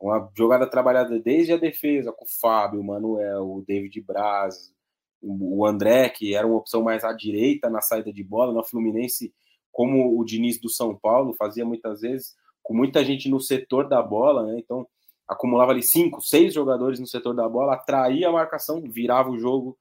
[0.00, 4.72] Uma jogada trabalhada desde a defesa, com o Fábio, o Manuel, o David Braz,
[5.20, 9.34] o André, que era uma opção mais à direita na saída de bola, no Fluminense,
[9.72, 14.00] como o Diniz do São Paulo fazia muitas vezes, com muita gente no setor da
[14.00, 14.60] bola, né?
[14.60, 14.86] Então,
[15.26, 19.76] acumulava ali cinco, seis jogadores no setor da bola, atraía a marcação, virava o jogo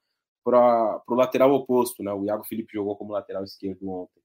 [0.49, 2.11] para o lateral oposto, né?
[2.11, 4.19] O Iago Felipe jogou como lateral esquerdo ontem,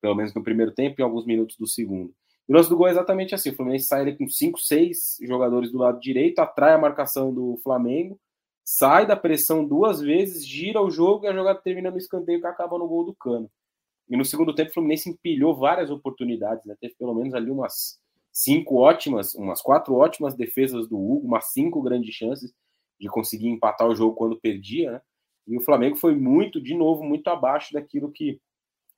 [0.00, 2.14] pelo menos no primeiro tempo e alguns minutos do segundo.
[2.48, 5.70] O lance do gol é exatamente assim: o Fluminense sai ali com cinco, seis jogadores
[5.70, 8.18] do lado direito, atrai a marcação do Flamengo,
[8.64, 12.46] sai da pressão duas vezes, gira o jogo e a jogada termina no escanteio que
[12.46, 13.50] acaba no gol do Cano.
[14.08, 16.74] E no segundo tempo o Fluminense empilhou várias oportunidades, né?
[16.80, 17.98] Teve pelo menos ali umas
[18.32, 22.52] cinco ótimas, umas quatro ótimas defesas do Hugo, umas cinco grandes chances
[22.98, 25.00] de conseguir empatar o jogo quando perdia, né?
[25.46, 28.40] E o Flamengo foi muito, de novo, muito abaixo daquilo que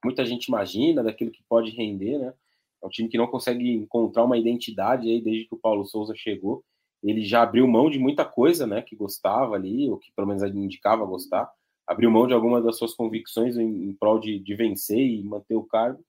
[0.05, 2.33] muita gente imagina, daquilo que pode render, né?
[2.83, 6.15] É um time que não consegue encontrar uma identidade aí desde que o Paulo Souza
[6.15, 6.63] chegou.
[7.03, 8.83] Ele já abriu mão de muita coisa, né?
[8.83, 11.51] Que gostava ali, ou que pelo menos indicava gostar.
[11.87, 15.55] Abriu mão de algumas das suas convicções em, em prol de, de vencer e manter
[15.55, 16.05] o cargo.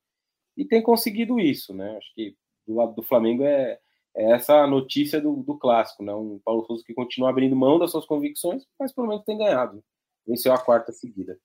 [0.55, 1.97] E tem conseguido isso, né?
[1.97, 2.35] Acho que
[2.67, 3.79] do lado do Flamengo é,
[4.15, 6.13] é essa notícia do, do, clássico, né?
[6.13, 9.83] Um Paulo Souza que continua abrindo mão das suas convicções, mas pelo menos tem ganhado.
[10.27, 11.39] Venceu a quarta seguida.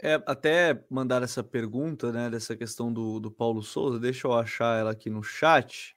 [0.00, 4.78] É, até mandar essa pergunta, né, dessa questão do, do Paulo Souza, deixa eu achar
[4.78, 5.94] ela aqui no chat.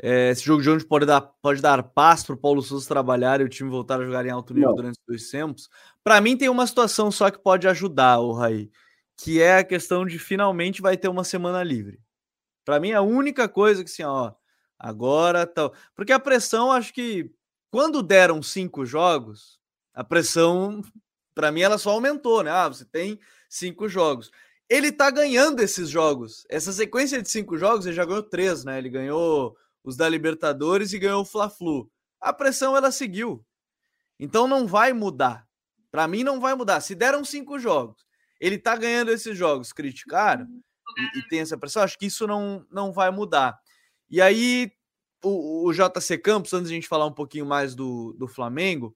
[0.00, 3.40] É, esse jogo de hoje pode dar, pode dar paz para o Paulo Souza trabalhar
[3.40, 4.76] e o time voltar a jogar em alto nível Não.
[4.76, 5.68] durante os dois tempos.
[6.02, 8.70] Para mim, tem uma situação só que pode ajudar, o Raí,
[9.16, 12.00] que é a questão de finalmente vai ter uma semana livre.
[12.64, 14.32] Para mim, a única coisa que, assim, ó,
[14.78, 15.70] agora tá.
[15.94, 17.30] Porque a pressão, acho que
[17.70, 19.58] quando deram cinco jogos,
[19.92, 20.82] a pressão,
[21.34, 22.50] para mim, ela só aumentou, né?
[22.50, 23.18] Ah, você tem
[23.48, 24.30] cinco jogos.
[24.68, 26.46] Ele tá ganhando esses jogos.
[26.48, 28.78] Essa sequência de cinco jogos, ele já ganhou três, né?
[28.78, 31.90] Ele ganhou os da Libertadores e ganhou o Fla-Flu.
[32.20, 33.44] A pressão, ela seguiu.
[34.18, 35.46] Então não vai mudar.
[35.90, 36.80] Para mim, não vai mudar.
[36.80, 38.04] Se deram cinco jogos,
[38.40, 40.46] ele tá ganhando esses jogos, criticaram
[40.96, 43.58] e, e, tem essa pressão, acho que isso não, não vai mudar.
[44.10, 44.70] E aí,
[45.22, 48.94] o, o JC Campos, antes de a gente falar um pouquinho mais do, do Flamengo,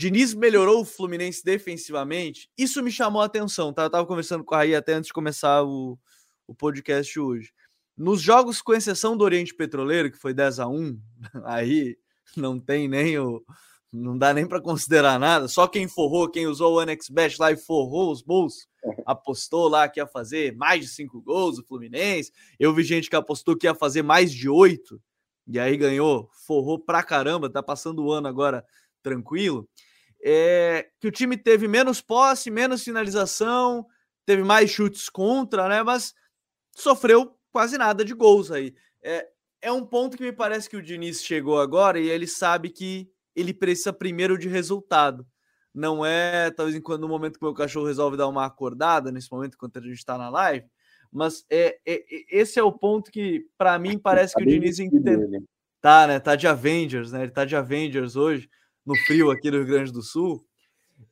[0.00, 2.48] Diniz melhorou o Fluminense defensivamente.
[2.56, 3.82] Isso me chamou a atenção, tá?
[3.82, 5.98] Eu tava conversando com a Raí até antes de começar o,
[6.46, 7.52] o podcast hoje.
[7.94, 10.98] Nos jogos, com exceção do Oriente Petroleiro, que foi 10 a 1
[11.44, 11.98] aí
[12.34, 13.44] não tem nem o,
[13.92, 15.48] não dá nem para considerar nada.
[15.48, 18.66] Só quem forrou, quem usou o AnexBet lá e forrou os bolsos,
[19.04, 22.32] apostou lá que ia fazer mais de cinco gols o Fluminense.
[22.58, 24.98] Eu vi gente que apostou que ia fazer mais de oito
[25.46, 28.64] e aí ganhou, forrou pra caramba, tá passando o ano agora
[29.02, 29.68] tranquilo.
[30.22, 33.86] É, que o time teve menos posse, menos finalização,
[34.26, 35.82] teve mais chutes contra, né?
[35.82, 36.14] Mas
[36.72, 38.74] sofreu quase nada de gols aí.
[39.02, 39.26] É,
[39.62, 43.10] é um ponto que me parece que o Diniz chegou agora e ele sabe que
[43.34, 45.26] ele precisa primeiro de resultado.
[45.72, 49.30] Não é, talvez, enquanto no momento que o meu cachorro resolve dar uma acordada, nesse
[49.30, 50.66] momento, enquanto a gente está na live,
[51.12, 55.44] mas é, é, esse é o ponto que, para mim, parece que o Diniz entende.
[55.80, 56.20] Tá, né?
[56.20, 57.22] Tá de Avengers, né?
[57.22, 58.48] Ele tá de Avengers hoje,
[58.84, 60.44] no frio aqui do Rio Grande do Sul.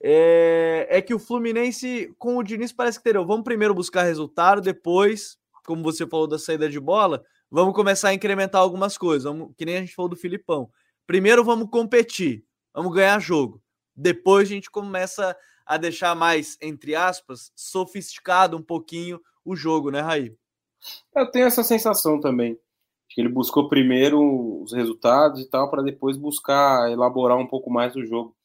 [0.00, 3.26] É, é que o Fluminense, com o Diniz, parece que tereu.
[3.26, 8.14] Vamos primeiro buscar resultado, depois, como você falou da saída de bola, vamos começar a
[8.14, 9.24] incrementar algumas coisas.
[9.24, 10.70] Vamos, que nem a gente falou do Filipão.
[11.06, 12.44] Primeiro vamos competir,
[12.74, 13.62] vamos ganhar jogo.
[13.96, 20.00] Depois a gente começa a deixar mais, entre aspas, sofisticado um pouquinho o jogo, né,
[20.00, 20.34] Raí?
[21.14, 22.58] Eu tenho essa sensação também.
[23.08, 27.96] Que ele buscou primeiro os resultados e tal, para depois buscar elaborar um pouco mais
[27.96, 28.36] o jogo.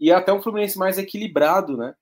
[0.00, 1.94] E até um Fluminense mais equilibrado, né?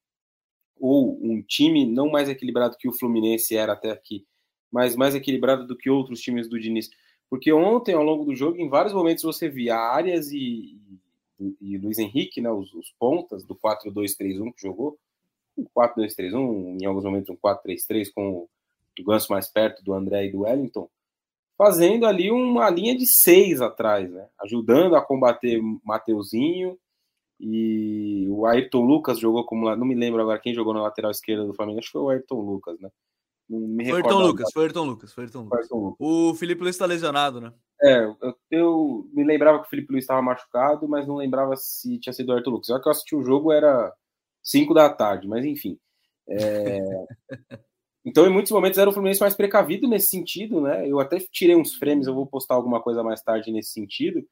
[0.79, 4.27] Ou um time não mais equilibrado que o Fluminense era até aqui,
[4.71, 6.91] mas mais equilibrado do que outros times do Diniz.
[7.29, 10.79] Porque ontem, ao longo do jogo, em vários momentos você via Arias e,
[11.41, 14.99] e, e Luiz Henrique, né, os, os pontas do 4-2-3-1 que jogou,
[15.57, 18.49] um 4-2-3-1, em alguns momentos um 4-3-3 com o,
[19.01, 20.89] o Ganso mais perto do André e do Wellington,
[21.57, 26.79] fazendo ali uma linha de seis atrás, né, ajudando a combater Mateuzinho
[27.39, 31.11] e o Ayrton Lucas jogou como lá, não me lembro agora quem jogou na lateral
[31.11, 32.91] esquerda do Flamengo, acho que foi o Ayrton Lucas, né?
[33.49, 35.69] Não me foi Ayrton Lucas, foi Ayrton Lucas, foi Ayrton Lucas.
[35.71, 35.97] Lucas.
[36.01, 37.53] O Felipe Luiz está lesionado, né?
[37.81, 41.99] É, eu, eu, me lembrava que o Felipe Luiz estava machucado, mas não lembrava se
[42.01, 42.67] tinha sido o Ayrton Lucas.
[42.69, 43.95] Já que eu assisti o jogo era
[44.43, 45.79] 5 da tarde, mas enfim.
[46.29, 46.81] É...
[48.07, 50.89] então, em muitos momentos era o Fluminense mais precavido nesse sentido, né?
[50.89, 54.25] Eu até tirei uns frames, eu vou postar alguma coisa mais tarde nesse sentido,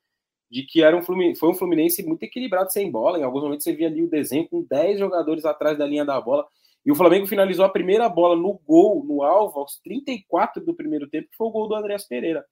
[0.48, 3.18] de que era um Fluminense, foi um Fluminense muito equilibrado sem bola.
[3.18, 6.20] Em alguns momentos você via ali o desenho com 10 jogadores atrás da linha da
[6.20, 6.46] bola.
[6.86, 11.08] E o Flamengo finalizou a primeira bola no gol, no alvo, aos 34 do primeiro
[11.08, 12.44] tempo, que foi o gol do Andreas Pereira.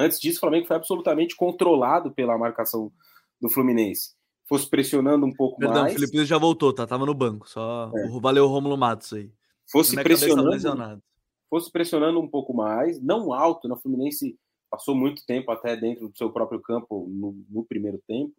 [0.00, 2.90] Antes disso, o Flamengo foi absolutamente controlado pela marcação
[3.38, 4.14] do Fluminense.
[4.48, 5.92] Fosse pressionando um pouco Perdão, mais.
[5.92, 6.86] Perdão, o Felipe já voltou, tá?
[6.86, 7.46] Tava no banco.
[7.46, 8.20] Só é.
[8.20, 9.30] valeu o Romulo Matos aí.
[9.70, 11.02] Fosse pressionando,
[11.50, 13.80] fosse pressionando um pouco mais, não alto, na né?
[13.80, 14.38] Fluminense
[14.70, 18.34] passou muito tempo até dentro do seu próprio campo no, no, primeiro tempo,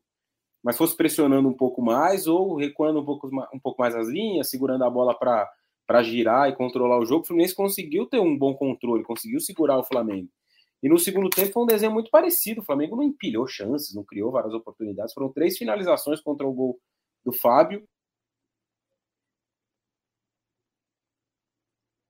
[0.63, 4.49] mas fosse pressionando um pouco mais ou recuando um pouco, um pouco mais as linhas,
[4.49, 8.53] segurando a bola para girar e controlar o jogo, o Fluminense conseguiu ter um bom
[8.55, 10.29] controle, conseguiu segurar o Flamengo.
[10.81, 12.61] E no segundo tempo foi um desenho muito parecido.
[12.61, 15.13] O Flamengo não empilhou chances, não criou várias oportunidades.
[15.13, 16.79] Foram três finalizações contra o gol
[17.25, 17.85] do Fábio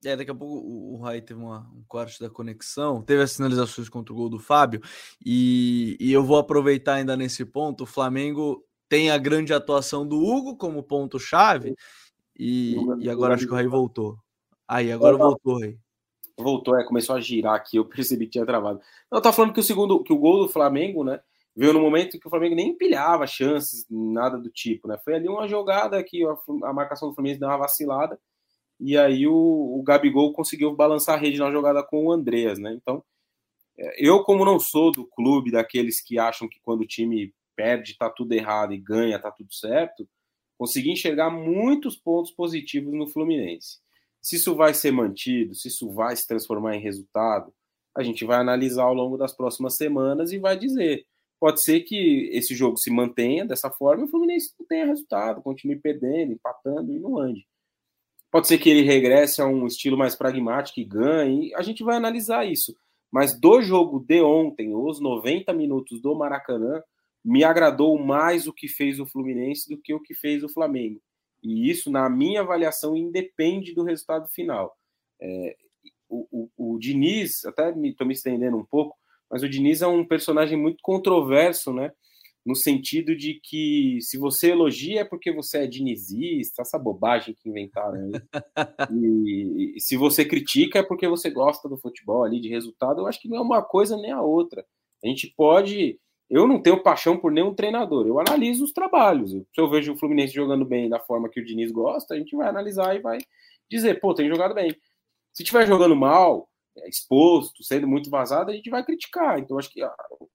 [0.04, 3.32] É, daqui a pouco o, o Rai teve uma, um corte da conexão, teve as
[3.32, 4.82] sinalizações contra o gol do Fábio,
[5.24, 7.84] e, e eu vou aproveitar ainda nesse ponto.
[7.84, 11.76] O Flamengo tem a grande atuação do Hugo como ponto-chave,
[12.38, 14.18] e, e agora acho que o Rai voltou.
[14.66, 15.78] Aí, agora voltou, Rai.
[16.38, 18.80] Voltou, é, começou a girar aqui, eu percebi que tinha travado.
[19.12, 21.20] Eu tava falando que o segundo, que o gol do Flamengo, né,
[21.54, 24.98] veio no momento que o Flamengo nem empilhava chances, nada do tipo, né?
[25.04, 26.34] Foi ali uma jogada que a,
[26.70, 28.18] a marcação do Flamengo deu uma vacilada
[28.80, 32.74] e aí o, o Gabigol conseguiu balançar a rede na jogada com o Andreas, né?
[32.74, 33.04] Então,
[33.78, 37.98] é, eu, como não sou do clube daqueles que acham que quando o time perde
[37.98, 40.08] tá tudo errado e ganha tá tudo certo,
[40.58, 43.80] consegui enxergar muitos pontos positivos no Fluminense.
[44.22, 47.54] Se isso vai ser mantido, se isso vai se transformar em resultado,
[47.96, 51.06] a gente vai analisar ao longo das próximas semanas e vai dizer.
[51.40, 55.42] Pode ser que esse jogo se mantenha dessa forma e o Fluminense não tenha resultado,
[55.42, 57.48] continue perdendo, empatando e não ande.
[58.32, 61.54] Pode ser que ele regresse a um estilo mais pragmático e ganhe.
[61.56, 62.76] A gente vai analisar isso.
[63.12, 66.82] Mas do jogo de ontem, os 90 minutos do Maracanã,
[67.24, 71.02] me agradou mais o que fez o Fluminense do que o que fez o Flamengo.
[71.42, 74.78] E isso, na minha avaliação, independe do resultado final.
[75.20, 75.56] É,
[76.08, 78.96] o, o, o, Diniz, até estou me, me estendendo um pouco,
[79.30, 81.92] mas o Diniz é um personagem muito controverso, né?
[82.46, 87.50] No sentido de que se você elogia é porque você é dinizista, essa bobagem que
[87.50, 88.12] inventaram.
[88.92, 93.02] e, e, se você critica é porque você gosta do futebol ali, de resultado.
[93.02, 94.66] Eu acho que não é uma coisa nem a outra.
[95.04, 96.00] A gente pode.
[96.30, 99.32] Eu não tenho paixão por nenhum treinador, eu analiso os trabalhos.
[99.32, 102.36] Se eu vejo o Fluminense jogando bem da forma que o Diniz gosta, a gente
[102.36, 103.18] vai analisar e vai
[103.70, 104.70] dizer, pô, tem jogado bem.
[105.34, 106.48] Se estiver jogando mal,
[106.88, 109.40] exposto, sendo muito vazado, a gente vai criticar.
[109.40, 109.82] Então, acho que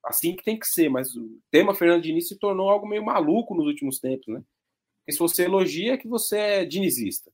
[0.04, 0.88] assim que tem que ser.
[0.88, 4.42] Mas o tema Fernando Diniz se tornou algo meio maluco nos últimos tempos, né?
[4.98, 7.30] Porque se você elogia, é que você é dinizista.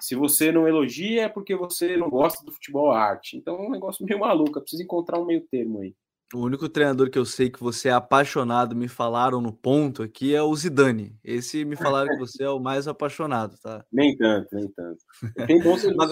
[0.00, 3.36] Se você não elogia, é porque você não gosta do futebol arte.
[3.36, 4.60] Então, é um negócio meio maluco.
[4.60, 5.94] Precisa encontrar um meio termo aí.
[6.34, 10.34] O único treinador que eu sei que você é apaixonado, me falaram no ponto aqui,
[10.34, 11.16] é o Zidane.
[11.22, 13.84] Esse me falaram que você é o mais apaixonado, tá?
[13.92, 14.98] Nem tanto, nem tanto.
[15.46, 16.10] Tem bons mas,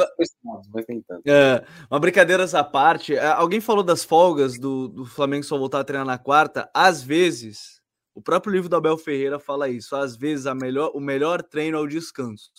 [0.73, 1.23] mas nem tanto.
[1.27, 3.17] É, uma brincadeira essa parte.
[3.17, 6.71] É, alguém falou das folgas do, do Flamengo só voltar a treinar na quarta.
[6.73, 7.83] Às vezes,
[8.15, 9.97] o próprio livro do Abel Ferreira fala isso.
[9.97, 12.53] Às vezes, a melhor, o melhor treino é o descanso.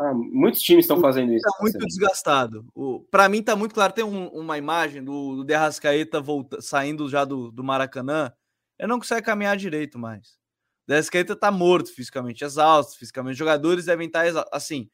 [0.00, 1.46] Ah, muitos times estão fazendo isso.
[1.46, 2.66] Está muito desgastado.
[3.10, 3.92] Para mim está muito claro.
[3.92, 8.32] Tem um, uma imagem do, do Derrascaeta volta, saindo já do, do Maracanã.
[8.78, 10.38] Ele não consegue caminhar direito mais.
[10.84, 13.32] O Derrascaeta está morto fisicamente, exausto fisicamente.
[13.32, 14.88] Os jogadores devem estar tá assim.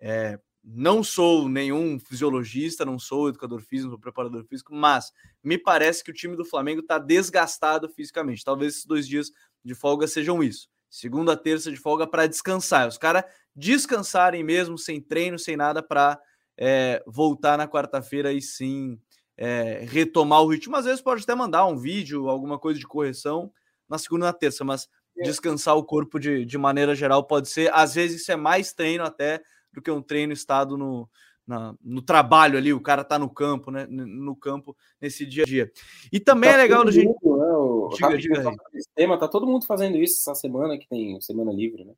[0.00, 5.56] É, não sou nenhum fisiologista, não sou educador físico, não sou preparador físico, mas me
[5.56, 8.44] parece que o time do Flamengo está desgastado fisicamente.
[8.44, 9.30] Talvez esses dois dias
[9.64, 10.68] de folga sejam isso.
[10.90, 12.88] Segunda, terça de folga para descansar.
[12.88, 13.24] Os caras
[13.54, 16.20] descansarem mesmo, sem treino, sem nada, para
[16.56, 18.98] é, voltar na quarta-feira e sim
[19.36, 20.76] é, retomar o ritmo.
[20.76, 23.52] Às vezes pode até mandar um vídeo, alguma coisa de correção
[23.88, 25.22] na segunda e na terça, mas é.
[25.22, 27.72] descansar o corpo de, de maneira geral pode ser.
[27.72, 31.08] Às vezes isso é mais treino até do que um treino estado no,
[31.48, 33.86] na, no trabalho ali, o cara tá no campo, né?
[33.88, 35.72] No campo nesse dia a dia.
[36.12, 37.06] E também tá é legal do gente.
[37.06, 37.88] Né, o...
[37.88, 38.56] diga, diga,
[38.94, 41.94] Tema, tá todo mundo fazendo isso essa semana que tem semana livre, né?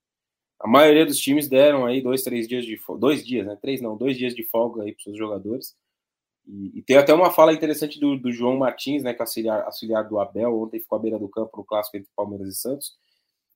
[0.60, 3.58] A maioria dos times deram aí dois, três dias de folga, dois dias, né?
[3.60, 5.74] Três não, dois dias de folga aí para seus jogadores.
[6.46, 9.62] E, e, tem até uma fala interessante do, do João Martins, né, que é auxiliar,
[9.64, 12.92] auxiliar do Abel, ontem ficou à beira do campo no clássico entre Palmeiras e Santos,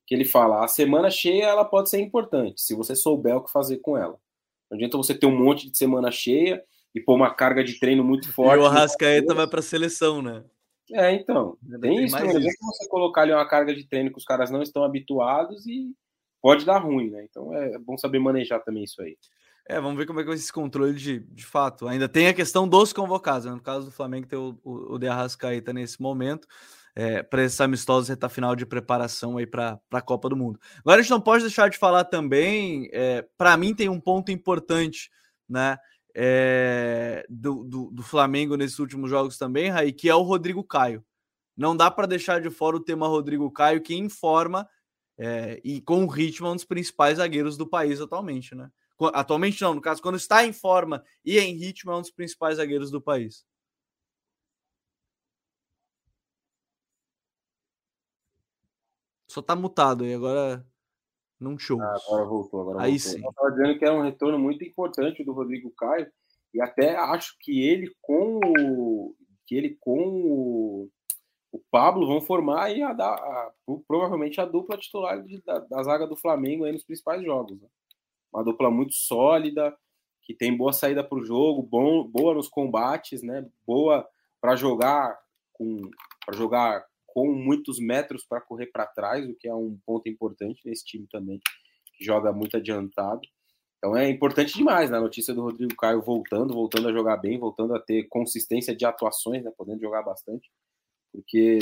[0.07, 3.51] que ele fala: a semana cheia ela pode ser importante, se você souber o que
[3.51, 4.19] fazer com ela.
[4.75, 6.62] Não adianta você ter um monte de semana cheia
[6.95, 8.59] e pôr uma carga de treino muito forte.
[8.59, 10.45] E o Arrascaeta vai para a seleção, né?
[10.93, 11.57] É, então.
[11.68, 14.51] Tem, tem isso, não adianta você colocar ali uma carga de treino que os caras
[14.51, 15.93] não estão habituados e
[16.43, 17.25] pode dar ruim, né?
[17.29, 19.16] Então é bom saber manejar também isso aí.
[19.66, 21.89] É, vamos ver como é que vai esse controle de, de fato.
[21.89, 23.53] Ainda tem a questão dos convocados, né?
[23.53, 26.47] no caso do Flamengo tem o, o, o De Arrascaeta nesse momento.
[26.95, 30.61] É, para esse amistoso reta final de preparação aí para a Copa do Mundo.
[30.79, 34.31] Agora a gente não pode deixar de falar também, é, para mim tem um ponto
[34.31, 35.11] importante,
[35.49, 35.77] né?
[36.17, 41.05] É, do, do, do, Flamengo nesses últimos jogos também, Raí, que é o Rodrigo Caio.
[41.57, 44.69] Não dá para deixar de fora o tema Rodrigo Caio, que informa
[45.19, 48.71] é, e com o ritmo é um dos principais zagueiros do país atualmente, né?
[49.13, 52.57] Atualmente não, no caso, quando está em forma e em ritmo, é um dos principais
[52.57, 53.45] zagueiros do país.
[59.35, 60.64] Só tá mutado aí, agora
[61.41, 61.80] não show.
[61.82, 63.11] Ah, agora voltou, agora aí voltou.
[63.11, 63.24] sim.
[63.43, 66.07] Eu dizendo que é um retorno muito importante do Rodrigo Caio
[66.55, 70.91] e até acho que ele com o que ele com o,
[71.51, 73.53] o Pablo vão formar aí a, a, a,
[73.89, 77.61] provavelmente a dupla titular de, da, da, zaga do Flamengo aí nos principais jogos.
[77.61, 77.66] Né?
[78.32, 79.76] Uma dupla muito sólida,
[80.22, 83.45] que tem boa saída para o jogo, bom, boa nos combates, né?
[83.66, 84.09] Boa
[84.41, 85.18] para jogar
[85.53, 85.82] com
[86.24, 90.61] para jogar com muitos metros para correr para trás, o que é um ponto importante
[90.65, 91.41] nesse time também,
[91.97, 93.21] que joga muito adiantado.
[93.79, 95.03] Então é importante demais na né?
[95.05, 99.45] notícia do Rodrigo Caio voltando, voltando a jogar bem, voltando a ter consistência de atuações,
[99.45, 100.51] né, podendo jogar bastante,
[101.12, 101.61] porque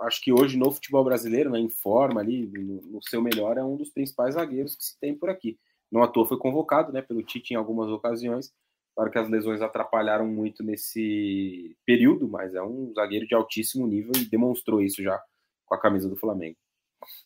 [0.00, 3.62] acho que hoje no futebol brasileiro, né, em forma ali, no, no, seu melhor, é
[3.62, 5.58] um dos principais zagueiros que se tem por aqui.
[5.92, 8.50] Não à toa foi convocado, né, pelo Tite em algumas ocasiões,
[9.00, 14.12] Claro que as lesões atrapalharam muito nesse período, mas é um zagueiro de altíssimo nível
[14.14, 15.18] e demonstrou isso já
[15.64, 16.58] com a camisa do Flamengo.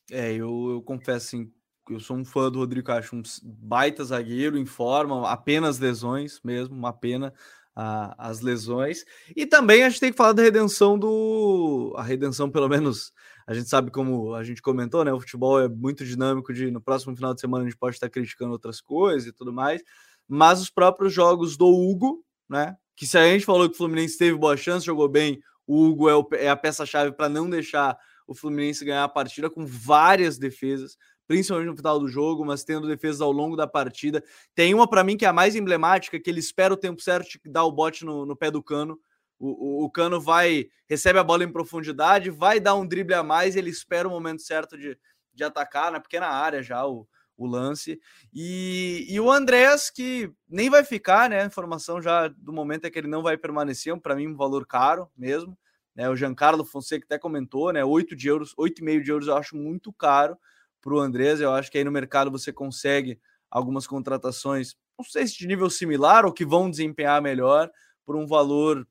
[0.08, 1.52] É, eu, eu confesso assim,
[1.90, 6.76] eu sou um fã do Rodrigo acho um baita zagueiro em forma, apenas lesões mesmo,
[6.76, 7.34] uma pena
[7.74, 9.04] as lesões.
[9.34, 11.92] E também a gente tem que falar da redenção do.
[11.96, 13.12] A redenção, pelo menos,
[13.48, 15.12] a gente sabe como a gente comentou, né?
[15.12, 18.08] O futebol é muito dinâmico de no próximo final de semana a gente pode estar
[18.08, 19.82] criticando outras coisas e tudo mais
[20.28, 22.76] mas os próprios jogos do Hugo, né?
[22.96, 26.08] Que se a gente falou que o Fluminense teve boa chance, jogou bem, o Hugo
[26.08, 27.96] é, o, é a peça-chave para não deixar
[28.26, 30.96] o Fluminense ganhar a partida com várias defesas,
[31.26, 34.22] principalmente no final do jogo, mas tendo defesas ao longo da partida.
[34.54, 37.28] Tem uma para mim que é a mais emblemática, que ele espera o tempo certo
[37.28, 38.98] de dar o bote no, no pé do cano.
[39.38, 39.48] O,
[39.82, 43.56] o, o, Cano vai, recebe a bola em profundidade, vai dar um drible a mais,
[43.56, 44.96] ele espera o momento certo de,
[45.34, 46.86] de atacar na pequena área já.
[46.86, 47.06] O,
[47.36, 48.00] o lance.
[48.32, 51.42] E, e o Andrés, que nem vai ficar, né?
[51.42, 54.66] A informação já do momento é que ele não vai permanecer, para mim, um valor
[54.66, 55.56] caro mesmo.
[55.94, 56.08] Né?
[56.08, 57.84] O Giancarlo Fonseca até comentou, né?
[57.84, 60.36] 8 de euros, 8,5 de euros eu acho muito caro
[60.80, 61.40] para o Andrés.
[61.40, 63.20] Eu acho que aí no mercado você consegue
[63.50, 67.70] algumas contratações, não sei se de nível similar ou que vão desempenhar melhor
[68.04, 68.86] por um valor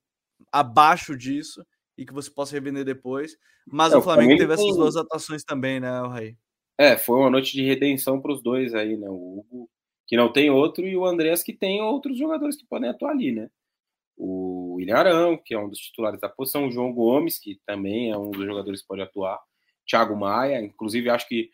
[0.51, 1.65] abaixo disso
[1.97, 3.37] e que você possa revender depois.
[3.65, 4.65] Mas o Flamengo teve tem...
[4.65, 6.37] essas duas atuações também, né, Raí?
[6.77, 9.07] É, foi uma noite de redenção para os dois aí, né?
[9.09, 9.69] O Hugo,
[10.07, 13.31] que não tem outro, e o Andrés, que tem outros jogadores que podem atuar ali,
[13.31, 13.49] né?
[14.17, 18.11] O William Arão, que é um dos titulares da posição, o João Gomes, que também
[18.11, 19.39] é um dos jogadores que pode atuar,
[19.87, 21.49] Thiago Maia, inclusive acho que.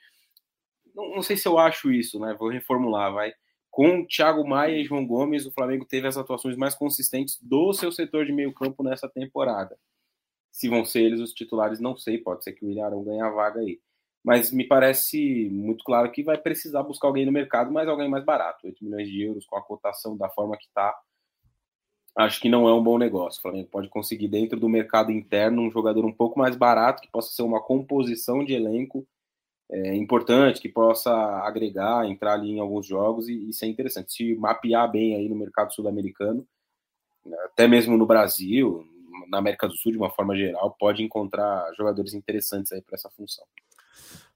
[0.95, 2.35] Não, não sei se eu acho isso, né?
[2.39, 3.33] Vou reformular, vai.
[3.69, 7.91] Com Thiago Maia e João Gomes, o Flamengo teve as atuações mais consistentes do seu
[7.91, 9.77] setor de meio campo nessa temporada.
[10.51, 13.21] Se vão ser eles os titulares, não sei, pode ser que o William Arão ganhe
[13.21, 13.79] a vaga aí
[14.29, 18.23] mas me parece muito claro que vai precisar buscar alguém no mercado, mas alguém mais
[18.23, 20.95] barato, 8 milhões de euros, com a cotação da forma que está.
[22.15, 23.39] Acho que não é um bom negócio.
[23.39, 27.09] O Flamengo pode conseguir, dentro do mercado interno, um jogador um pouco mais barato, que
[27.09, 29.03] possa ser uma composição de elenco
[29.71, 31.11] é, importante, que possa
[31.43, 34.13] agregar, entrar ali em alguns jogos e, e ser interessante.
[34.13, 36.47] Se mapear bem aí no mercado sul-americano,
[37.45, 38.85] até mesmo no Brasil,
[39.27, 43.09] na América do Sul, de uma forma geral, pode encontrar jogadores interessantes aí para essa
[43.09, 43.47] função.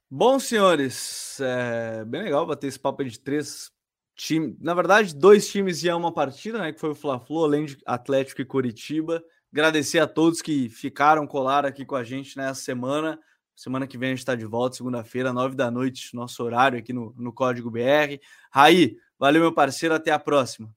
[0.10, 3.72] Bom, senhores, é bem legal bater esse papo de três
[4.16, 4.56] times.
[4.60, 6.72] Na verdade, dois times e uma partida, né?
[6.72, 9.24] Que foi o Fla-Flu, além de Atlético e Curitiba.
[9.52, 13.20] Agradecer a todos que ficaram colar aqui com a gente nessa semana.
[13.56, 16.92] Semana que vem a gente está de volta, segunda-feira, nove da noite, nosso horário aqui
[16.92, 18.20] no, no Código BR.
[18.52, 20.74] Raí, valeu, meu parceiro, até a próxima.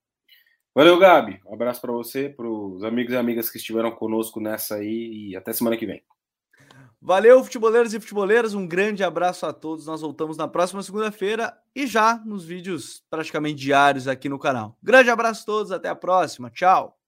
[0.74, 1.40] Valeu, Gabi.
[1.46, 5.36] Um abraço para você, para os amigos e amigas que estiveram conosco nessa aí e
[5.36, 6.02] até semana que vem.
[7.06, 8.52] Valeu, futeboleiros e futeboleiras.
[8.52, 9.86] Um grande abraço a todos.
[9.86, 14.76] Nós voltamos na próxima segunda-feira e já nos vídeos praticamente diários aqui no canal.
[14.82, 15.70] Grande abraço a todos.
[15.70, 16.50] Até a próxima.
[16.50, 16.98] Tchau.